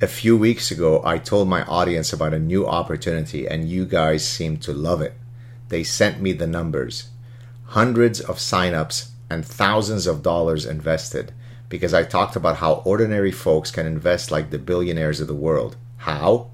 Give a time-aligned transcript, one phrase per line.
[0.00, 4.24] A few weeks ago, I told my audience about a new opportunity, and you guys
[4.24, 5.14] seemed to love it.
[5.70, 7.08] They sent me the numbers
[7.70, 11.32] hundreds of signups and thousands of dollars invested
[11.68, 15.76] because I talked about how ordinary folks can invest like the billionaires of the world.
[15.96, 16.46] How?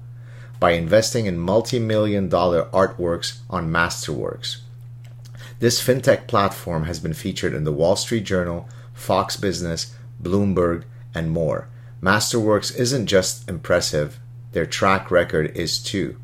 [0.59, 4.57] By investing in multi million dollar artworks on Masterworks.
[5.59, 10.83] This fintech platform has been featured in the Wall Street Journal, Fox Business, Bloomberg,
[11.13, 11.69] and more.
[12.05, 14.19] Masterworks isn't just impressive,
[14.51, 16.17] their track record is too.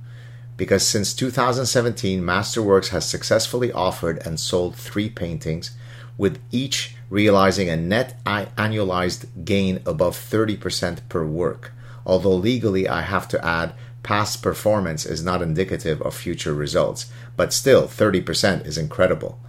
[0.55, 5.75] Because since 2017, Masterworks has successfully offered and sold three paintings,
[6.19, 11.71] with each realizing a net annualized gain above 30% per work.
[12.05, 13.73] Although legally, I have to add,
[14.03, 19.39] past performance is not indicative of future results, but still, 30% is incredible.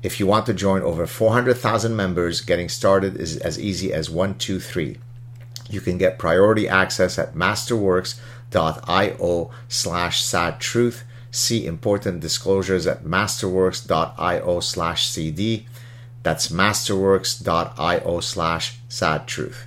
[0.00, 4.98] If you want to join over 400,000 members, getting started is as easy as 123.
[5.72, 11.02] You can get priority access at masterworks.io slash Saad truth.
[11.30, 15.66] See important disclosures at masterworks.io slash CD.
[16.22, 19.66] That's masterworks.io slash Saad truth.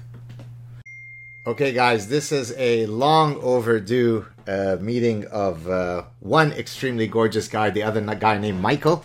[1.47, 7.72] Okay, guys, this is a long overdue uh, meeting of uh, one extremely gorgeous guy,
[7.72, 9.03] the other guy named Michael.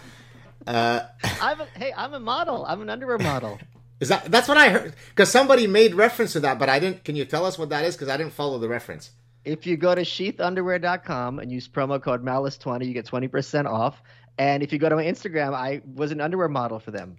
[0.67, 1.01] Uh,
[1.41, 2.65] I'm a, hey, I'm a model.
[2.67, 3.59] I'm an underwear model.
[4.01, 4.95] Is that that's what I heard?
[5.11, 7.05] Because somebody made reference to that, but I didn't.
[7.05, 7.95] Can you tell us what that is?
[7.95, 9.11] Because I didn't follow the reference.
[9.45, 14.03] If you go to sheathunderwear.com and use promo code malice20, you get 20% off.
[14.39, 17.19] And if you go to my Instagram, I was an underwear model for them.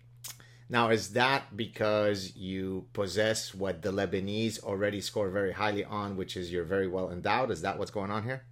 [0.69, 6.37] Now, is that because you possess what the Lebanese already score very highly on, which
[6.37, 7.52] is you're very well endowed?
[7.52, 8.43] Is that what's going on here?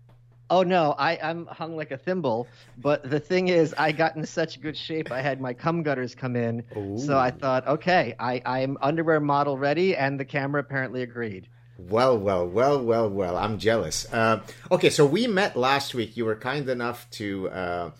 [0.49, 2.47] Oh no, I, I'm hung like a thimble.
[2.77, 5.11] But the thing is, I got in such good shape.
[5.11, 6.97] I had my cum gutters come in, Ooh.
[6.97, 11.47] so I thought, okay, I, I'm underwear model ready, and the camera apparently agreed.
[11.77, 13.37] Well, well, well, well, well.
[13.37, 14.11] I'm jealous.
[14.11, 16.17] Uh, okay, so we met last week.
[16.17, 17.91] You were kind enough to uh,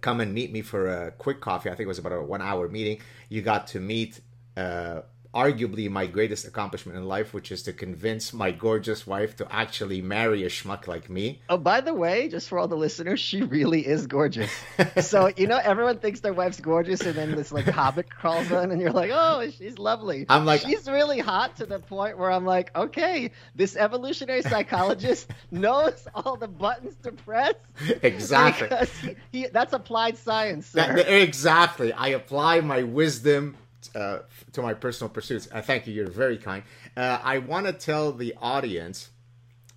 [0.00, 1.68] come and meet me for a quick coffee.
[1.68, 3.00] I think it was about a one-hour meeting.
[3.28, 4.20] You got to meet.
[4.56, 5.02] Uh,
[5.36, 10.00] arguably my greatest accomplishment in life, which is to convince my gorgeous wife to actually
[10.00, 11.42] marry a schmuck like me.
[11.50, 14.50] Oh, by the way, just for all the listeners, she really is gorgeous.
[15.02, 18.70] so, you know, everyone thinks their wife's gorgeous, and then this like hobbit crawls in,
[18.70, 20.24] and you're like, oh, she's lovely.
[20.30, 25.30] I'm like, she's really hot to the point where I'm like, okay, this evolutionary psychologist
[25.50, 27.54] knows all the buttons to press.
[28.02, 28.68] Exactly.
[29.02, 30.72] He, he, that's applied science.
[30.72, 31.92] That, exactly.
[31.92, 33.56] I apply my wisdom
[33.94, 34.20] uh,
[34.52, 35.48] to my personal pursuits.
[35.52, 35.94] Uh, thank you.
[35.94, 36.62] You're very kind.
[36.96, 39.10] Uh, I want to tell the audience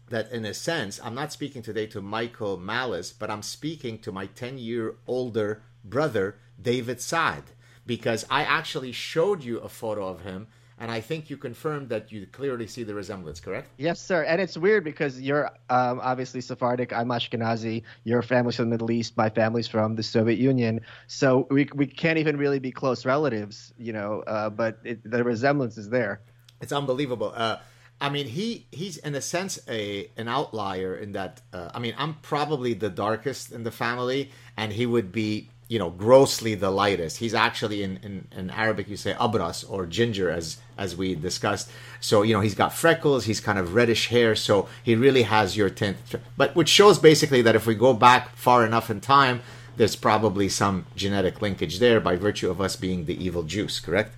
[0.10, 4.12] that, in a sense, I'm not speaking today to Michael Malice, but I'm speaking to
[4.12, 7.44] my 10 year older brother, David Saad,
[7.86, 10.48] because I actually showed you a photo of him
[10.80, 13.70] and I think you confirmed that you clearly see the resemblance, correct?
[13.78, 14.24] Yes, sir.
[14.24, 16.94] And it's weird because you're um, obviously Sephardic.
[16.94, 17.84] I'm Ashkenazi.
[18.06, 19.18] Your family's from the Middle East.
[19.18, 20.80] My family's from the Soviet Union.
[21.08, 24.24] So we we can't even really be close relatives, you know.
[24.26, 26.22] Uh, but it, the resemblance is there.
[26.62, 27.34] It's unbelievable.
[27.36, 27.58] Uh,
[28.00, 31.42] I mean, he he's in a sense a an outlier in that.
[31.52, 35.80] Uh, I mean, I'm probably the darkest in the family, and he would be you
[35.80, 37.18] know grossly the lightest.
[37.18, 41.70] He's actually in, in, in arabic you say abras or ginger as as we discussed.
[42.02, 45.56] So you know he's got freckles he's kind of reddish hair so he really has
[45.56, 45.98] your tint
[46.36, 49.42] but which shows basically that if we go back far enough in time
[49.78, 54.16] there's probably some genetic linkage there by virtue of us being the evil Jews correct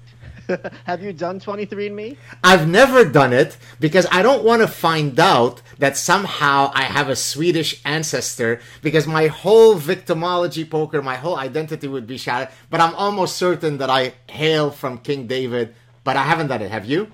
[0.85, 2.17] Have you done 23andMe?
[2.43, 7.09] I've never done it because I don't want to find out that somehow I have
[7.09, 12.49] a Swedish ancestor because my whole victimology poker, my whole identity would be shattered.
[12.69, 16.71] But I'm almost certain that I hail from King David, but I haven't done it.
[16.71, 17.11] Have you?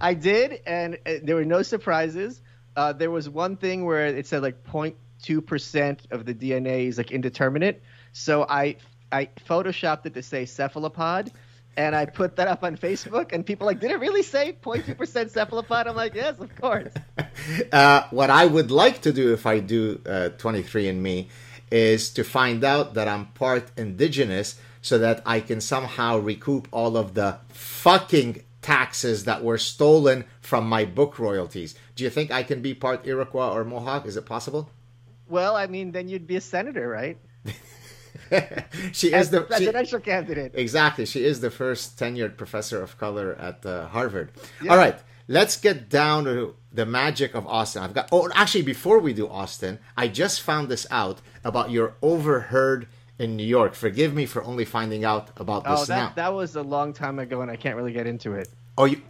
[0.00, 2.42] I did, and uh, there were no surprises.
[2.76, 7.10] Uh, there was one thing where it said like 0.2% of the DNA is like
[7.10, 7.82] indeterminate.
[8.12, 8.76] So I
[9.12, 11.30] I photoshopped it to say cephalopod
[11.76, 15.30] and I put that up on Facebook, and people like, did it really say 0.2%
[15.30, 15.86] cephalopod?
[15.86, 16.92] I'm like, yes, of course.
[17.70, 21.28] Uh, what I would like to do if I do uh, 23andMe
[21.70, 26.96] is to find out that I'm part indigenous so that I can somehow recoup all
[26.96, 31.74] of the fucking taxes that were stolen from my book royalties.
[31.94, 34.06] Do you think I can be part Iroquois or Mohawk?
[34.06, 34.70] Is it possible?
[35.28, 37.18] Well, I mean, then you'd be a senator, right?
[38.92, 40.52] she is the presidential she, candidate.
[40.54, 41.06] Exactly.
[41.06, 44.32] She is the first tenured professor of color at uh, Harvard.
[44.62, 44.72] Yeah.
[44.72, 44.98] All right.
[45.28, 47.82] Let's get down to the magic of Austin.
[47.82, 48.08] I've got.
[48.12, 52.86] Oh, actually, before we do Austin, I just found this out about your overheard
[53.18, 53.74] in New York.
[53.74, 56.12] Forgive me for only finding out about this oh, that, now.
[56.14, 58.48] that was a long time ago, and I can't really get into it.
[58.78, 59.00] Oh, you,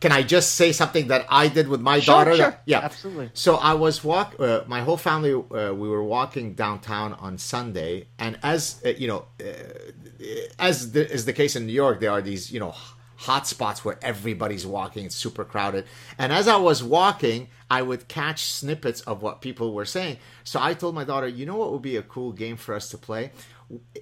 [0.00, 2.36] can I just say something that I did with my Sure, daughter?
[2.36, 2.58] sure.
[2.66, 3.30] Yeah, Absolutely.
[3.34, 4.36] So I was walk.
[4.38, 5.32] Uh, my whole family.
[5.34, 9.44] Uh, we were walking downtown on Sunday, and as uh, you know, uh,
[10.58, 12.74] as the, is the case in New York, there are these you know
[13.16, 15.04] hot spots where everybody's walking.
[15.06, 15.84] It's super crowded,
[16.18, 20.18] and as I was walking, I would catch snippets of what people were saying.
[20.44, 22.88] So I told my daughter, you know what would be a cool game for us
[22.90, 23.30] to play?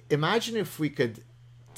[0.09, 1.21] Imagine if we could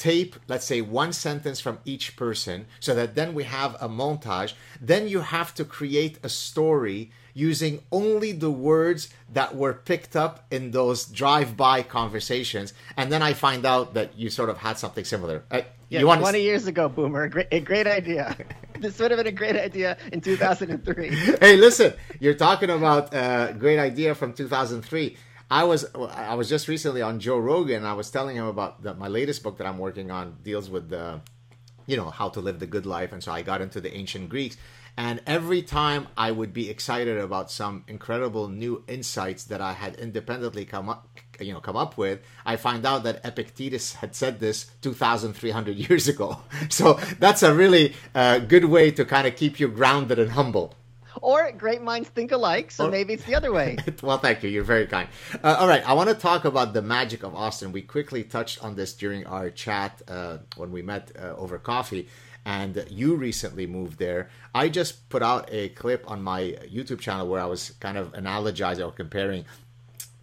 [0.01, 4.53] tape, let's say, one sentence from each person so that then we have a montage.
[4.81, 10.43] Then you have to create a story using only the words that were picked up
[10.49, 12.73] in those drive by conversations.
[12.97, 15.43] And then I find out that you sort of had something similar.
[15.51, 17.23] Uh, Yeah, you want 20 years ago, Boomer.
[17.23, 18.35] A great, a great idea.
[18.79, 21.09] this would have been a great idea in 2003.
[21.41, 25.15] hey, listen, you're talking about a great idea from 2003.
[25.51, 27.83] I was I was just recently on Joe Rogan.
[27.83, 30.89] I was telling him about the, my latest book that I'm working on deals with
[30.89, 31.19] the,
[31.85, 34.29] you know, how to live the good life, and so I got into the ancient
[34.29, 34.55] Greeks.
[34.95, 39.95] And every time I would be excited about some incredible new insights that I had
[39.95, 41.07] independently come up,
[41.39, 46.07] you know, come up with, I find out that Epictetus had said this 2,300 years
[46.07, 46.39] ago.
[46.69, 50.75] So that's a really uh, good way to kind of keep you grounded and humble.
[51.21, 53.77] Or great minds think alike, so Or- maybe it's the other way.
[54.01, 54.49] well, thank you.
[54.49, 55.09] You're very kind.
[55.43, 57.71] Uh, all right, I want to talk about the magic of Austin.
[57.71, 62.07] We quickly touched on this during our chat uh, when we met uh, over coffee,
[62.45, 64.29] and you recently moved there.
[64.55, 66.41] I just put out a clip on my
[66.73, 69.45] YouTube channel where I was kind of analogizing or comparing,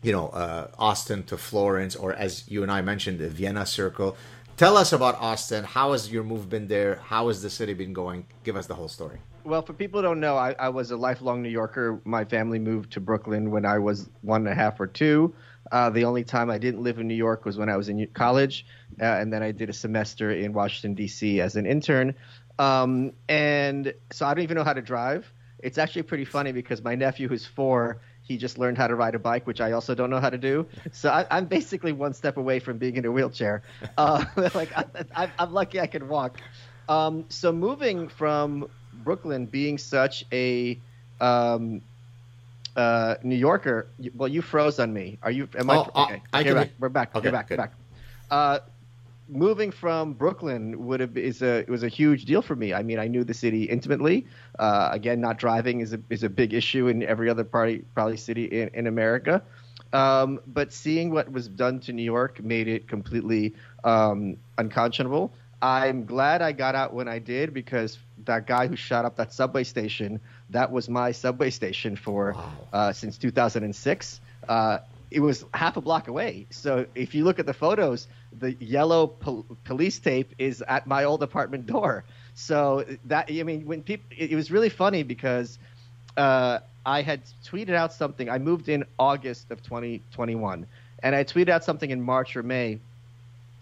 [0.03, 4.17] you know, uh, Austin to Florence, or as you and I mentioned, the Vienna Circle.
[4.57, 5.63] Tell us about Austin.
[5.63, 6.97] How has your move been there?
[7.05, 8.27] How has the city been going?
[8.43, 9.19] Give us the whole story.
[9.49, 12.03] Well, for people who don't know, I, I was a lifelong New Yorker.
[12.05, 15.35] My family moved to Brooklyn when I was one and a half or two.
[15.73, 18.07] Uh, the only time I didn't live in New York was when I was in
[18.09, 18.67] college,
[19.01, 21.41] uh, and then I did a semester in Washington D.C.
[21.41, 22.15] as an intern.
[22.59, 25.33] Um, and so I don't even know how to drive.
[25.61, 29.15] It's actually pretty funny because my nephew, who's four, he just learned how to ride
[29.15, 30.67] a bike, which I also don't know how to do.
[30.93, 33.63] So I, I'm basically one step away from being in a wheelchair.
[33.97, 34.73] Uh, like
[35.17, 36.39] I, I'm lucky I can walk.
[36.89, 38.69] Um, so moving from
[39.09, 40.79] Brooklyn being such a
[41.19, 41.81] um,
[42.77, 45.17] uh, New Yorker, well, you froze on me.
[45.23, 45.49] Are you?
[45.59, 46.03] Am Oh, I?
[46.03, 46.71] Okay, I okay, can- back.
[46.79, 47.17] We're back.
[47.17, 47.49] Okay, we're back.
[47.49, 47.59] good.
[47.59, 47.73] We're back.
[48.31, 48.59] Uh,
[49.31, 52.75] moving from Brooklyn would have is a it was a huge deal for me.
[52.75, 54.27] I mean, I knew the city intimately.
[54.59, 58.19] Uh, again, not driving is a is a big issue in every other party probably
[58.19, 59.41] city in, in America.
[59.95, 63.55] Um, but seeing what was done to New York made it completely
[63.85, 65.33] um, unconscionable.
[65.63, 69.33] I'm glad I got out when I did because that guy who shot up that
[69.33, 70.21] subway station,
[70.51, 72.53] that was my subway station for Wow.
[72.73, 74.21] uh, since 2006.
[74.49, 74.79] Uh,
[75.11, 76.47] it was half a block away.
[76.51, 78.07] So if you look at the photos,
[78.39, 82.05] the yellow pol- police tape is at my old apartment door.
[82.35, 85.59] So that I mean, when people, it, it was really funny because
[86.17, 88.29] uh, I had tweeted out something.
[88.29, 90.67] I moved in August of 2021,
[91.03, 92.79] and I tweeted out something in March or May,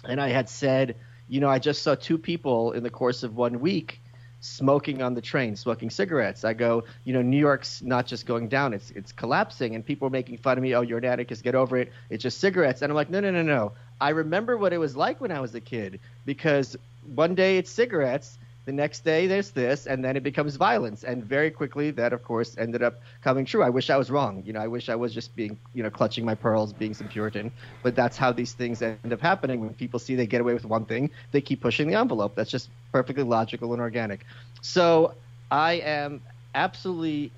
[0.05, 0.97] and I had said,
[1.29, 4.01] you know, I just saw two people in the course of one week
[4.47, 6.45] smoking on the train, smoking cigarettes.
[6.45, 10.07] I go, you know, New York's not just going down; it's it's collapsing, and people
[10.09, 10.75] are making fun of me.
[10.75, 11.43] Oh, you're an anarchist.
[11.43, 11.93] Get over it.
[12.11, 12.83] It's just cigarettes.
[12.83, 13.73] And I'm like, no, no, no, no.
[14.01, 17.71] I remember what it was like when I was a kid because one day it's
[17.71, 18.39] cigarettes.
[18.67, 22.25] The next day there's this, and then it becomes violence, and very quickly that, of
[22.25, 23.63] course, ended up coming true.
[23.63, 24.43] I wish I was wrong.
[24.45, 27.07] You know, I wish I was just being, you know, clutching my pearls, being some
[27.07, 27.53] Puritan.
[27.85, 29.61] But that's how these things end up happening.
[29.61, 32.35] When people see they get away with one thing, they keep pushing the envelope.
[32.35, 34.27] That's just perfectly logical and organic.
[34.63, 35.15] So
[35.49, 36.21] I am
[36.57, 37.31] absolutely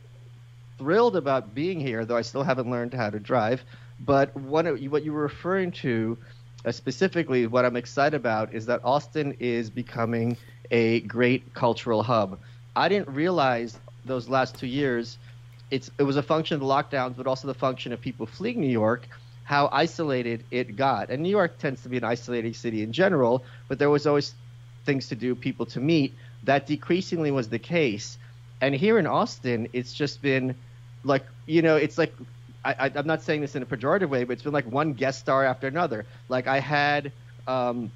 [0.79, 3.63] thrilled about being here, though I still haven't learned how to drive.
[4.01, 6.17] But one of, what you were referring to
[6.65, 10.37] uh, specifically, what I'm excited about is that Austin is becoming
[10.71, 12.39] a great cultural hub.
[12.77, 15.19] I didn't realize those last two years.
[15.71, 18.61] It's it was a function of the lockdowns, but also the function of people fleeing
[18.61, 19.09] New York,
[19.45, 21.11] how isolated it got.
[21.11, 24.35] And New York tends to be an isolating city in general, but there was always
[24.85, 26.15] things to do, people to meet.
[26.45, 28.19] That decreasingly was the case.
[28.61, 30.55] And here in Austin, it's just been
[31.05, 32.15] like you know, it's like
[32.65, 35.21] I, I'm not saying this in a pejorative way, but it's been like one guest
[35.21, 36.07] star after another.
[36.29, 37.13] Like I had
[37.47, 37.91] um,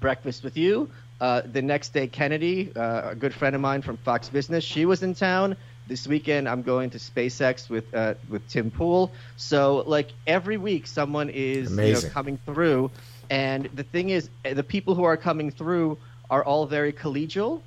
[0.00, 0.90] breakfast with you.
[1.24, 4.84] Uh, the next day, Kennedy, uh, a good friend of mine from Fox Business, she
[4.84, 5.56] was in town.
[5.86, 9.10] This weekend, I'm going to SpaceX with uh, with Tim Pool.
[9.38, 12.90] So, like every week, someone is you know, coming through,
[13.30, 15.96] and the thing is, uh, the people who are coming through
[16.28, 17.62] are all very collegial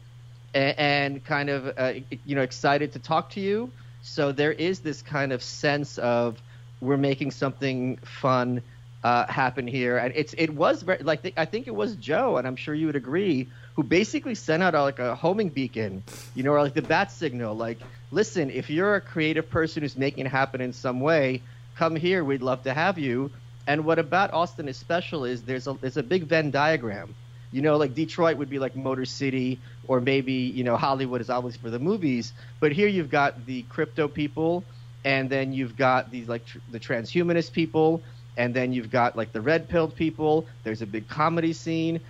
[0.53, 1.93] and, and kind of uh,
[2.25, 3.71] you know excited to talk to you.
[4.03, 6.39] So there is this kind of sense of
[6.79, 8.61] we're making something fun
[9.07, 12.35] uh, happen here, and it's it was very like the, I think it was Joe,
[12.37, 16.03] and I'm sure you would agree, who basically sent out a, like a homing beacon,
[16.35, 17.79] you know, or like the bat signal, like
[18.11, 21.41] listen, if you're a creative person who's making it happen in some way,
[21.77, 23.31] come here, we'd love to have you.
[23.65, 27.15] And what about Austin is special is there's a there's a big Venn diagram.
[27.53, 31.29] You know, like Detroit would be like Motor City, or maybe you know Hollywood is
[31.29, 34.65] obviously for the movies, but here you've got the crypto people,
[35.05, 38.01] and then you've got these like tr- the transhumanist people,
[38.37, 40.47] and then you've got like the red pilled people.
[40.63, 42.01] There's a big comedy scene.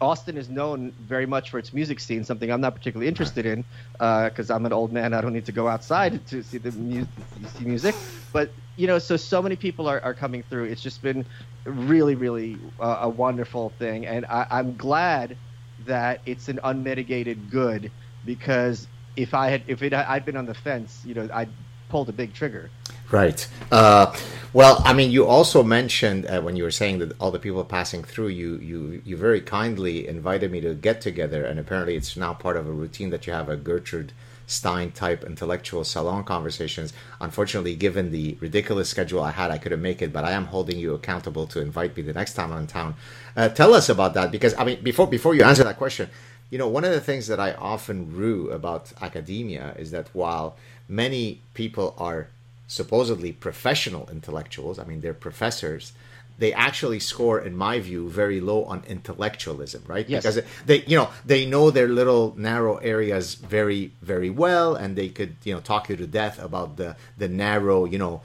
[0.00, 3.64] Austin is known very much for its music scene, something I'm not particularly interested in
[3.98, 5.12] because uh, I'm an old man.
[5.14, 7.06] I don't need to go outside to see the mu-
[7.44, 8.02] see music.
[8.32, 10.64] But you know, so so many people are, are coming through.
[10.66, 11.26] It's just been
[11.66, 15.38] really, really uh, a wonderful thing, and I, I'm glad
[15.80, 17.92] that it's an unmitigated good
[18.24, 21.52] because if I had if it I'd been on the fence, you know, I'd
[21.92, 22.70] pulled a big trigger.
[23.10, 23.46] Right.
[23.70, 24.06] Uh,
[24.54, 27.62] well, I mean, you also mentioned uh, when you were saying that all the people
[27.64, 32.16] passing through, you, you, you very kindly invited me to get together, and apparently it's
[32.16, 34.12] now part of a routine that you have a Gertrude
[34.46, 36.94] Stein type intellectual salon conversations.
[37.20, 40.78] Unfortunately, given the ridiculous schedule I had, I couldn't make it, but I am holding
[40.78, 42.94] you accountable to invite me the next time I'm in town.
[43.36, 46.08] Uh, tell us about that, because I mean, before before you answer that question,
[46.52, 50.56] you know, one of the things that I often rue about academia is that while
[50.88, 52.28] many people are
[52.66, 55.92] supposedly professional intellectuals, I mean, they're professors,
[56.38, 60.08] they actually score, in my view, very low on intellectualism, right?
[60.08, 60.22] Yes.
[60.22, 65.08] Because they, you know, they know their little narrow areas very, very well, and they
[65.08, 68.22] could, you know, talk you to death about the the narrow, you know,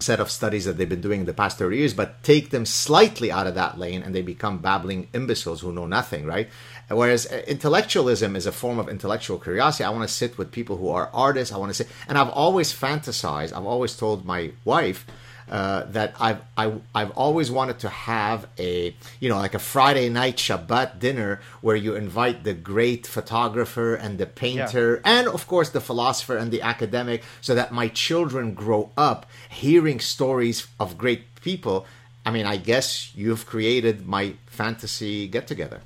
[0.00, 2.64] set of studies that they've been doing in the past 30 years, but take them
[2.64, 6.48] slightly out of that lane and they become babbling imbeciles who know nothing, right?
[6.88, 9.84] Whereas uh, intellectualism is a form of intellectual curiosity.
[9.84, 11.52] I want to sit with people who are artists.
[11.52, 13.52] I want to sit, and I've always fantasized.
[13.52, 15.06] I've always told my wife
[15.50, 19.54] uh, that I've I, have i have always wanted to have a you know like
[19.54, 25.18] a Friday night Shabbat dinner where you invite the great photographer and the painter yeah.
[25.18, 30.00] and of course the philosopher and the academic, so that my children grow up hearing
[30.00, 31.86] stories of great people.
[32.26, 35.80] I mean, I guess you've created my fantasy get together.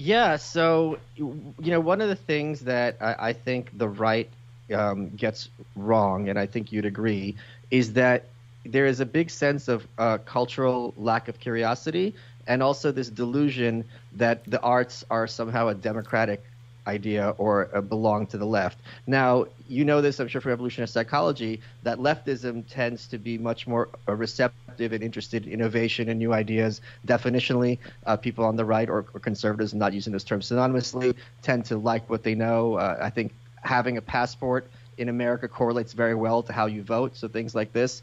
[0.00, 4.30] Yeah, so you know, one of the things that I, I think the right
[4.74, 7.36] um, gets wrong, and I think you'd agree,
[7.70, 8.30] is that
[8.64, 12.14] there is a big sense of uh, cultural lack of curiosity,
[12.46, 16.49] and also this delusion that the arts are somehow a democratic
[16.90, 18.78] idea or uh, belong to the left.
[19.06, 23.66] Now, you know this, I'm sure, from evolutionary psychology, that leftism tends to be much
[23.66, 26.80] more uh, receptive and interested in innovation and new ideas.
[27.06, 31.64] Definitionally, uh, people on the right or, or, conservatives, not using those terms synonymously, tend
[31.66, 32.74] to like what they know.
[32.74, 33.32] Uh, I think
[33.62, 34.68] having a passport
[34.98, 38.02] in America correlates very well to how you vote, so things like this.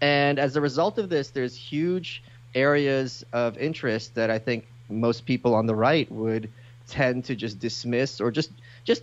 [0.00, 2.22] And as a result of this, there's huge
[2.54, 6.48] areas of interest that I think most people on the right would–
[6.88, 8.50] tend to just dismiss or just
[8.84, 9.02] just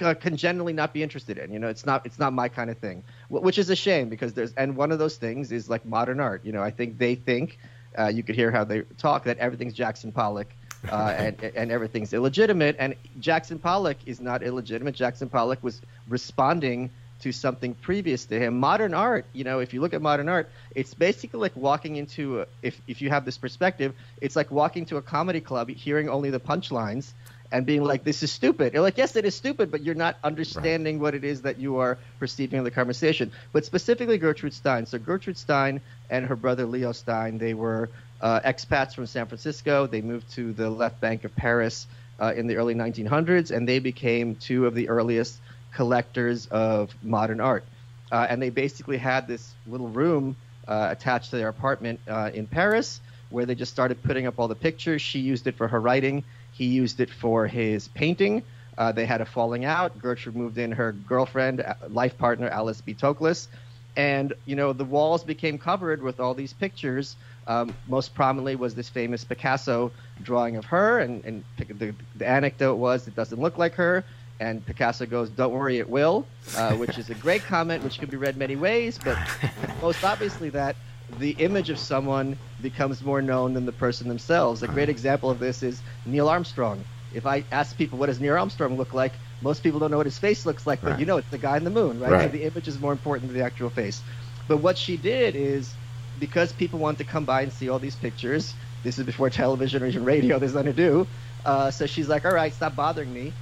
[0.00, 1.52] uh, congenitally not be interested in.
[1.52, 4.32] You know, it's not it's not my kind of thing, which is a shame because
[4.32, 6.44] there's and one of those things is like modern art.
[6.44, 7.58] You know, I think they think
[7.98, 10.48] uh, you could hear how they talk that everything's Jackson Pollock.
[10.88, 14.94] Uh, and and everything's illegitimate, and Jackson Pollock is not illegitimate.
[14.94, 16.88] Jackson Pollock was responding
[17.22, 18.58] to something previous to him.
[18.58, 22.40] Modern art, you know, if you look at modern art, it's basically like walking into
[22.42, 26.08] a, if if you have this perspective, it's like walking to a comedy club, hearing
[26.08, 27.12] only the punchlines
[27.50, 30.16] and being like, "This is stupid." You're like, "Yes, it is stupid," but you're not
[30.22, 31.02] understanding right.
[31.02, 33.32] what it is that you are perceiving in the conversation.
[33.52, 34.86] But specifically, Gertrude Stein.
[34.86, 39.86] So Gertrude Stein and her brother Leo Stein, they were uh, expats from San Francisco.
[39.86, 41.86] They moved to the left bank of Paris
[42.20, 45.38] uh, in the early 1900s, and they became two of the earliest
[45.72, 47.64] collectors of modern art.
[48.10, 52.46] Uh, and they basically had this little room uh, attached to their apartment uh, in
[52.46, 55.02] Paris where they just started putting up all the pictures.
[55.02, 58.42] She used it for her writing, he used it for his painting.
[58.76, 59.98] Uh, they had a falling out.
[59.98, 62.94] Gertrude moved in her girlfriend, uh, life partner, Alice B.
[62.94, 63.48] Toklas.
[63.96, 67.16] And, you know, the walls became covered with all these pictures.
[67.48, 69.90] Um, most prominently was this famous Picasso
[70.22, 71.00] drawing of her.
[71.00, 74.04] And, and the, the anecdote was it doesn't look like her.
[74.40, 76.26] And Picasso goes, "Don't worry, it will,"
[76.56, 78.98] uh, which is a great comment, which can be read many ways.
[79.02, 79.18] But
[79.82, 80.76] most obviously, that
[81.18, 84.62] the image of someone becomes more known than the person themselves.
[84.62, 86.84] A great example of this is Neil Armstrong.
[87.14, 90.06] If I ask people what does Neil Armstrong look like, most people don't know what
[90.06, 91.00] his face looks like, but right.
[91.00, 92.10] you know it's the guy in the moon, right?
[92.10, 92.30] right.
[92.30, 94.02] So the image is more important than the actual face.
[94.46, 95.72] But what she did is
[96.20, 98.54] because people want to come by and see all these pictures.
[98.82, 100.38] This is before television or even radio.
[100.38, 101.06] There's nothing to do.
[101.44, 103.32] Uh, so she's like, "All right, stop bothering me."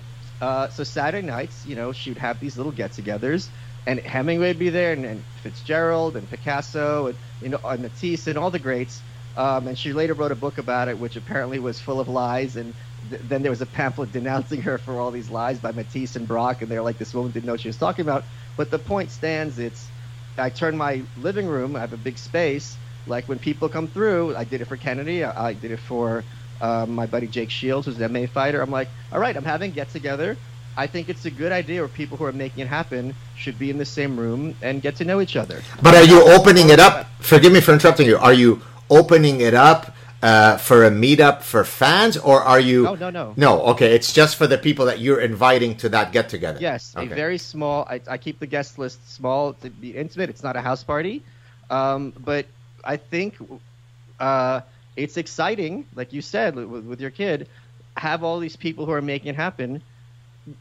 [0.40, 3.50] Uh, so Saturday nights, you know, she'd have these little get-togethers,
[3.86, 8.26] and Hemingway would be there, and, and Fitzgerald, and Picasso, and you know, and Matisse,
[8.26, 9.02] and all the greats.
[9.36, 12.56] Um, and she later wrote a book about it, which apparently was full of lies.
[12.56, 12.74] And
[13.08, 16.26] th- then there was a pamphlet denouncing her for all these lies by Matisse and
[16.26, 16.62] Braque.
[16.62, 18.28] And they're like, this woman didn't know what she was talking about.
[18.56, 19.58] But the point stands.
[19.58, 19.92] It's
[20.38, 21.76] I turn my living room.
[21.76, 22.78] I have a big space.
[23.04, 25.22] Like when people come through, I did it for Kennedy.
[25.24, 26.26] I, I did it for
[26.60, 28.60] um, my buddy Jake Shields, who's an MMA fighter.
[28.60, 30.36] I'm like, all right, I'm having get together.
[30.76, 33.70] I think it's a good idea where people who are making it happen should be
[33.70, 35.62] in the same room and get to know each other.
[35.82, 37.06] But are you opening it up?
[37.20, 38.18] Forgive me for interrupting you.
[38.18, 38.60] Are you
[38.90, 42.88] opening it up uh, for a meetup for fans, or are you?
[42.88, 43.62] Oh no, no, no.
[43.72, 46.58] Okay, it's just for the people that you're inviting to that get together.
[46.60, 47.10] Yes, okay.
[47.10, 47.86] a very small.
[47.88, 50.30] I, I, keep the guest list small to be intimate.
[50.30, 51.22] It's not a house party,
[51.70, 52.46] um, but
[52.82, 53.36] I think
[54.18, 54.60] uh,
[54.96, 57.48] it's exciting, like you said with, with your kid.
[57.96, 59.82] Have all these people who are making it happen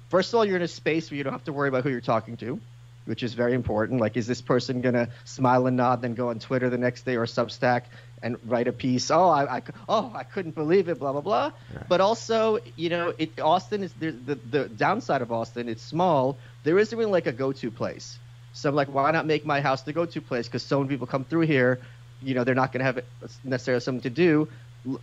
[0.10, 1.90] first of all, you're in a space where you don't have to worry about who
[1.90, 2.60] you're talking to,
[3.06, 4.02] which is very important.
[4.02, 7.16] Like, is this person gonna smile and nod, then go on Twitter the next day
[7.16, 7.84] or Substack
[8.22, 9.12] and write a piece?
[9.12, 11.52] Oh, I, I oh, I couldn't believe it, blah blah blah.
[11.74, 11.84] Yeah.
[11.88, 15.70] But also, you know, it, Austin is the, the the downside of Austin.
[15.70, 16.38] It's small.
[16.64, 18.18] There isn't really like a go-to place.
[18.54, 20.48] So I'm like, why not make my house the go-to place?
[20.48, 21.82] Because so many people come through here,
[22.26, 23.00] you know, they're not going to have
[23.44, 24.48] necessarily something to do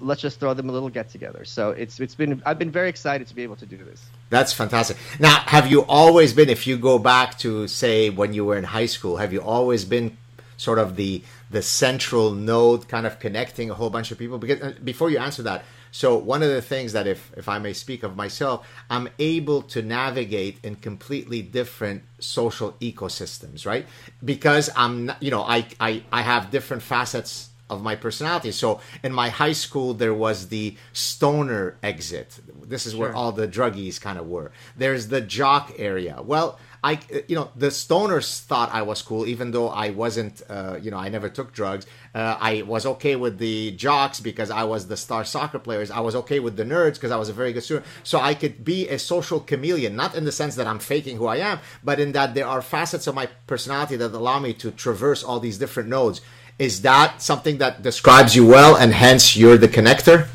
[0.00, 1.44] let's just throw them a little get together.
[1.44, 4.04] So it's it's been I've been very excited to be able to do this.
[4.30, 4.96] That's fantastic.
[5.18, 8.64] Now, have you always been if you go back to say when you were in
[8.64, 10.16] high school, have you always been
[10.56, 14.62] sort of the the central node kind of connecting a whole bunch of people because
[14.62, 17.72] uh, before you answer that so one of the things that if if i may
[17.72, 23.86] speak of myself i'm able to navigate in completely different social ecosystems right
[24.24, 28.52] because i'm you know i i, I have different facets of my personality.
[28.52, 32.38] So in my high school, there was the stoner exit.
[32.62, 33.00] This is sure.
[33.00, 34.52] where all the druggies kind of were.
[34.76, 36.20] There's the jock area.
[36.22, 36.98] Well, I,
[37.28, 40.96] you know, the stoners thought I was cool, even though I wasn't, uh, you know,
[40.96, 41.86] I never took drugs.
[42.12, 45.92] Uh, I was okay with the jocks because I was the star soccer players.
[45.92, 47.86] I was okay with the nerds because I was a very good student.
[48.02, 51.26] So I could be a social chameleon, not in the sense that I'm faking who
[51.26, 54.72] I am, but in that there are facets of my personality that allow me to
[54.72, 56.20] traverse all these different nodes.
[56.58, 60.26] Is that something that describes you well, and hence you're the connector?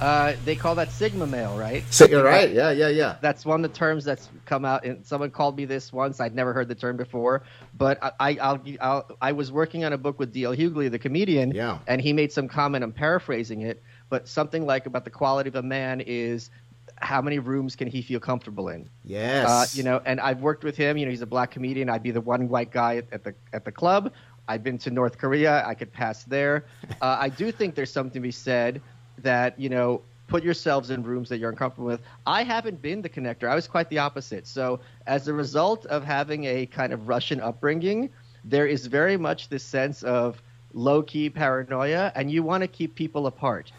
[0.00, 1.84] Uh, they call that Sigma male, right?
[1.90, 2.52] So you're right.
[2.52, 3.16] Yeah, yeah, yeah.
[3.20, 4.84] That's one of the terms that's come out.
[4.84, 6.20] And someone called me this once.
[6.20, 7.42] I'd never heard the term before,
[7.76, 10.54] but I, I'll, I'll, i was working on a book with D.L.
[10.54, 11.78] Hughley, the comedian, yeah.
[11.86, 12.82] and he made some comment.
[12.82, 16.50] I'm paraphrasing it, but something like about the quality of a man is
[16.96, 18.88] how many rooms can he feel comfortable in?
[19.04, 19.48] Yes.
[19.48, 20.96] Uh, you know, and I've worked with him.
[20.96, 21.88] You know, he's a black comedian.
[21.88, 24.12] I'd be the one white guy at, at the at the club,
[24.46, 25.64] I've been to North Korea.
[25.66, 26.66] I could pass there.
[27.02, 28.80] Uh, I do think there's something to be said
[29.18, 32.00] that you know put yourselves in rooms that you're uncomfortable with.
[32.26, 33.48] I haven't been the connector.
[33.48, 34.46] I was quite the opposite.
[34.46, 38.10] So as a result of having a kind of Russian upbringing,
[38.44, 40.40] there is very much this sense of
[40.74, 43.70] low key paranoia, and you want to keep people apart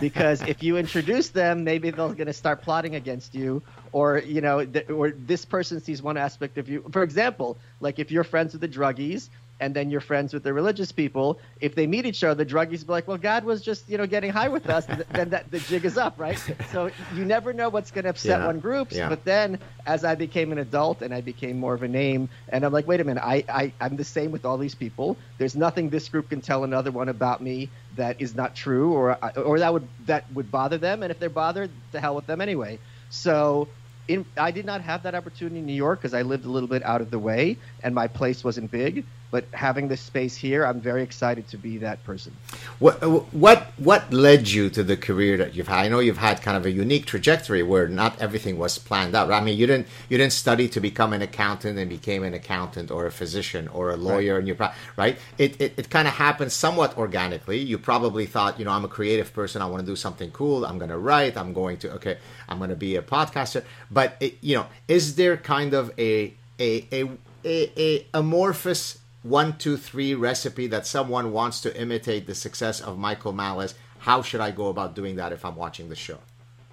[0.00, 3.60] because if you introduce them, maybe they're going to start plotting against you,
[3.92, 6.84] or you know, th- or this person sees one aspect of you.
[6.92, 9.28] For example, like if you're friends with the druggies
[9.60, 11.38] and then you're friends with the religious people.
[11.60, 14.06] If they meet each other, the druggies be like, "Well, God was just you know
[14.06, 16.38] getting high with us." then that the jig is up, right?
[16.72, 18.46] So you never know what's going to upset yeah.
[18.46, 18.90] one group.
[18.90, 19.08] Yeah.
[19.08, 22.64] But then, as I became an adult and I became more of a name, and
[22.64, 25.16] I'm like, wait a minute, I, I I'm the same with all these people.
[25.38, 29.16] There's nothing this group can tell another one about me that is not true, or
[29.36, 31.02] or that would that would bother them.
[31.02, 32.78] And if they're bothered, to hell with them anyway.
[33.10, 33.68] So
[34.08, 36.68] in, I did not have that opportunity in New York because I lived a little
[36.68, 40.64] bit out of the way and my place wasn't big but having this space here,
[40.64, 42.32] I'm very excited to be that person.
[42.78, 43.02] What
[43.34, 45.80] what what led you to the career that you've had?
[45.86, 49.32] I know you've had kind of a unique trajectory where not everything was planned out.
[49.32, 52.92] I mean, you didn't you didn't study to become an accountant and became an accountant
[52.92, 54.38] or a physician or a lawyer, right.
[54.38, 54.54] and you
[54.96, 55.18] right.
[55.36, 57.58] It it, it kind of happened somewhat organically.
[57.58, 59.62] You probably thought, you know, I'm a creative person.
[59.62, 60.64] I want to do something cool.
[60.64, 61.36] I'm going to write.
[61.36, 62.18] I'm going to okay.
[62.48, 63.64] I'm going to be a podcaster.
[63.90, 67.00] But it, you know, is there kind of a a a,
[67.44, 67.56] a,
[67.88, 73.32] a amorphous one, two, three recipe that someone wants to imitate the success of Michael
[73.32, 76.18] Malice, how should I go about doing that if I'm watching the show?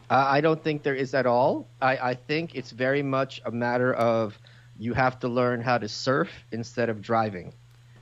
[0.09, 1.65] Uh, I don't think there is at all.
[1.81, 4.37] I, I think it's very much a matter of
[4.77, 7.53] you have to learn how to surf instead of driving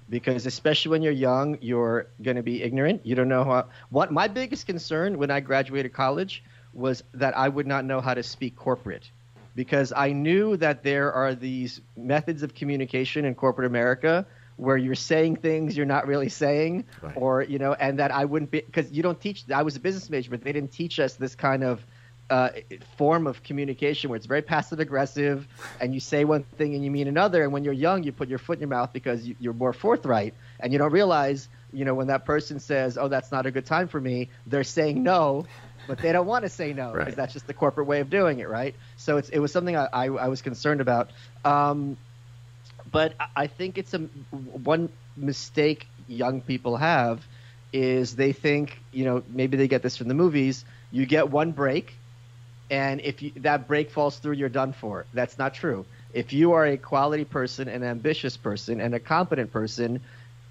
[0.10, 4.12] because especially when you're young you're going to be ignorant you don't know how what
[4.12, 8.24] my biggest concern when i graduated college was that i would not know how to
[8.24, 9.12] speak corporate
[9.56, 14.26] because i knew that there are these methods of communication in corporate america
[14.60, 17.15] where you're saying things you're not really saying right.
[17.15, 19.80] or you know and that i wouldn't be because you don't teach i was a
[19.80, 21.86] business major but they didn't teach us this kind of
[22.30, 22.50] uh,
[22.98, 25.48] form of communication where it's very passive aggressive,
[25.80, 27.43] and you say one thing and you mean another.
[27.43, 29.74] And when you're young, you put your foot in your mouth because you, you're more
[29.74, 33.52] forthright, and you don't realize, you know, when that person says, "Oh, that's not a
[33.52, 35.48] good time for me," they're saying no,
[35.88, 37.15] but they don't want to say no because Right.
[37.15, 38.76] that's just the corporate way of doing it, right?
[38.95, 41.12] So it's, it was something I, I, I was concerned about.
[41.43, 41.98] Um,
[42.91, 43.99] but I- think it's a
[44.32, 47.28] one mistake young people have
[47.73, 50.65] is they think you know maybe they get this from the movies.
[50.91, 52.02] You get one break,
[52.69, 55.08] and if you, that break falls through, you're done for.
[55.13, 55.88] That's not true.
[56.12, 60.02] If you are a quality person, an ambitious person, and a competent person,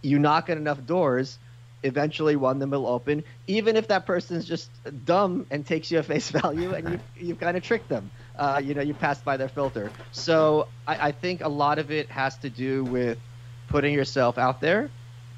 [0.02, 1.38] you knock on enough doors.
[1.82, 4.70] Eventually, one of them will open, even if that person is just
[5.04, 8.10] dumb and takes you at face value, and you you've kind of tricked them.
[8.38, 9.90] Uh, you know, you pass by their filter.
[10.12, 13.18] So I, I think a lot of it has to do with
[13.68, 14.90] putting yourself out there,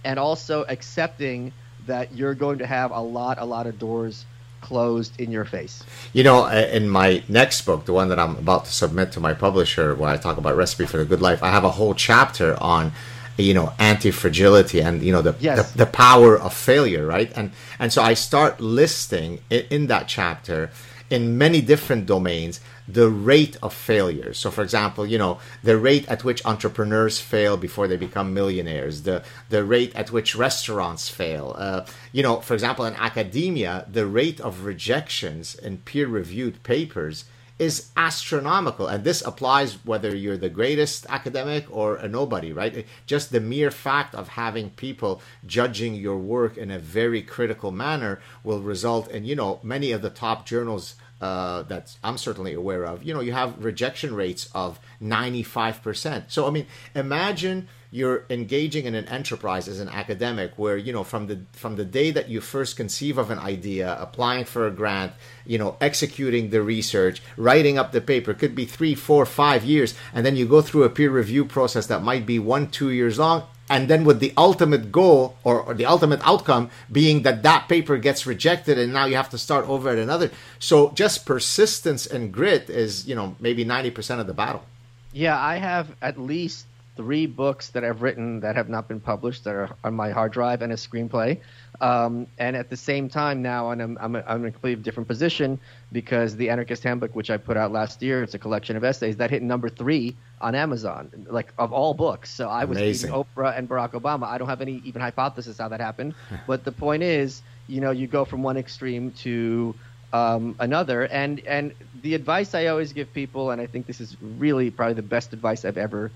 [0.05, 1.53] and also accepting
[1.87, 4.27] that you're going to have a lot, a lot of doors
[4.61, 5.83] closed in your face.
[6.13, 9.21] You know, uh, in my next book, the one that I'm about to submit to
[9.21, 11.95] my publisher, where I talk about recipe for the good life, I have a whole
[11.95, 12.93] chapter on,
[13.39, 15.73] you know, anti-fragility and you know the Yes.
[15.73, 17.33] the, the power of failure, right?
[17.35, 20.71] And and so I start listing in, in that chapter
[21.09, 22.61] in many different domains
[22.93, 24.33] the rate of failure.
[24.35, 29.03] So, for example, you know the rate at which entrepreneurs fail before they become millionaires,
[29.03, 31.55] the the rate at which restaurants fail.
[31.59, 37.25] Uh, you know, for example, in academia, the rate of rejections in peer-reviewed papers
[37.61, 43.31] is astronomical and this applies whether you're the greatest academic or a nobody right just
[43.31, 48.63] the mere fact of having people judging your work in a very critical manner will
[48.63, 53.03] result in you know many of the top journals uh, that I'm certainly aware of,
[53.03, 56.25] you know, you have rejection rates of 95%.
[56.29, 61.03] So, I mean, imagine you're engaging in an enterprise as an academic where, you know,
[61.03, 64.71] from the from the day that you first conceive of an idea, applying for a
[64.71, 65.13] grant,
[65.45, 69.95] you know, executing the research, writing up the paper, could be three, four, five years,
[70.15, 73.19] and then you go through a peer review process that might be one, two years
[73.19, 77.69] long, and then with the ultimate goal or, or the ultimate outcome being that that
[77.69, 80.31] paper gets rejected and now you have to start over at another.
[80.59, 84.65] So just persistence and grit is you know maybe 90% of the battle.
[85.13, 86.67] Yeah, I have at least
[87.01, 90.33] three books that I've written that have not been published that are on my hard
[90.33, 91.41] drive and a screenplay.
[91.81, 95.59] Um, and at the same time, now I'm, I'm, I'm in a completely different position
[95.93, 99.17] because the Anarchist Handbook, which I put out last year, it's a collection of essays
[99.17, 102.31] that hit number three on Amazon, like of all books.
[102.31, 103.13] So I was Amazing.
[103.13, 104.25] beating Oprah and Barack Obama.
[104.25, 106.15] I don't have any even hypothesis how that happened,
[106.47, 109.75] but the point is, you know, you go from one extreme to
[110.13, 111.05] um, another.
[111.07, 114.95] And and the advice I always give people, and I think this is really probably
[114.95, 116.11] the best advice I've ever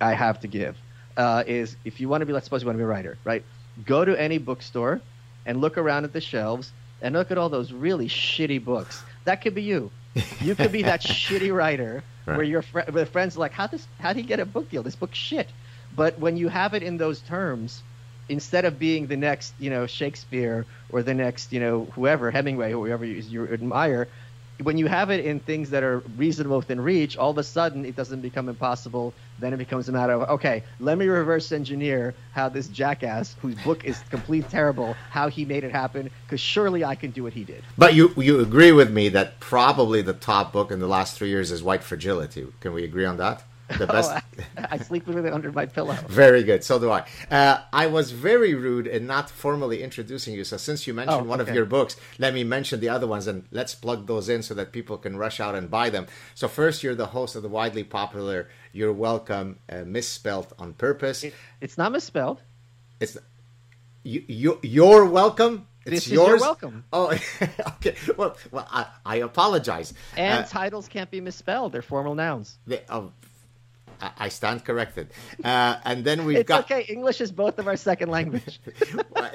[0.00, 0.80] I have to give,
[1.16, 3.18] uh, is if you want to be, let's suppose you want to be a writer,
[3.24, 3.44] right?
[3.82, 5.02] Go to any bookstore
[5.46, 9.04] and look around at the shelves and look at all those really shitty books.
[9.24, 9.92] That could be you.
[10.40, 12.36] You could be that shitty writer Right.
[12.36, 14.70] where your fr- where friends are like, how does how do you get a book
[14.70, 14.82] deal?
[14.82, 15.52] This book's shit.
[15.92, 17.82] But when you have it in those terms,
[18.28, 22.72] instead of being the next, you know, Shakespeare or the next, you know, whoever Hemingway
[22.72, 24.08] or whoever you, you admire,
[24.62, 27.84] when you have it in things that are reasonable within reach, all of a sudden
[27.84, 29.12] it doesn't become impossible.
[29.40, 33.56] Then it becomes a matter of okay, let me reverse engineer how this jackass, whose
[33.56, 36.10] book is complete terrible, how he made it happen.
[36.24, 37.64] Because surely I can do what he did.
[37.76, 41.28] but you you agree with me that probably the top book in the last three
[41.28, 43.42] years is white fragility can we agree on that
[43.78, 45.94] the best Oh, I, I sleep with it under my pillow.
[46.08, 46.62] Very good.
[46.64, 47.06] So do I.
[47.30, 50.44] Uh, I was very rude in not formally introducing you.
[50.44, 53.26] So since you mentioned Oh, one of your books, let me mention the other ones
[53.26, 56.06] and let's plug those in so that people can rush out and buy them.
[56.34, 61.24] So first, you're the host of the widely popular "You're Welcome" uh, misspelt on purpose.
[61.24, 62.42] It, it's not misspelled.
[63.00, 63.16] It's
[64.02, 64.24] you.
[64.28, 65.66] you you're welcome.
[65.86, 66.40] It's This yours.
[66.40, 66.84] Welcome.
[66.92, 67.08] Oh,
[67.76, 67.94] okay.
[68.16, 69.92] Well, well, I, I apologize.
[70.16, 72.58] And Uh, titles can't be misspelled; they're formal nouns.
[72.66, 73.02] the, uh,
[74.18, 75.06] I stand corrected.
[75.42, 76.64] Uh, and then we've It's got.
[76.64, 76.82] okay.
[76.88, 78.60] English is both of our second language.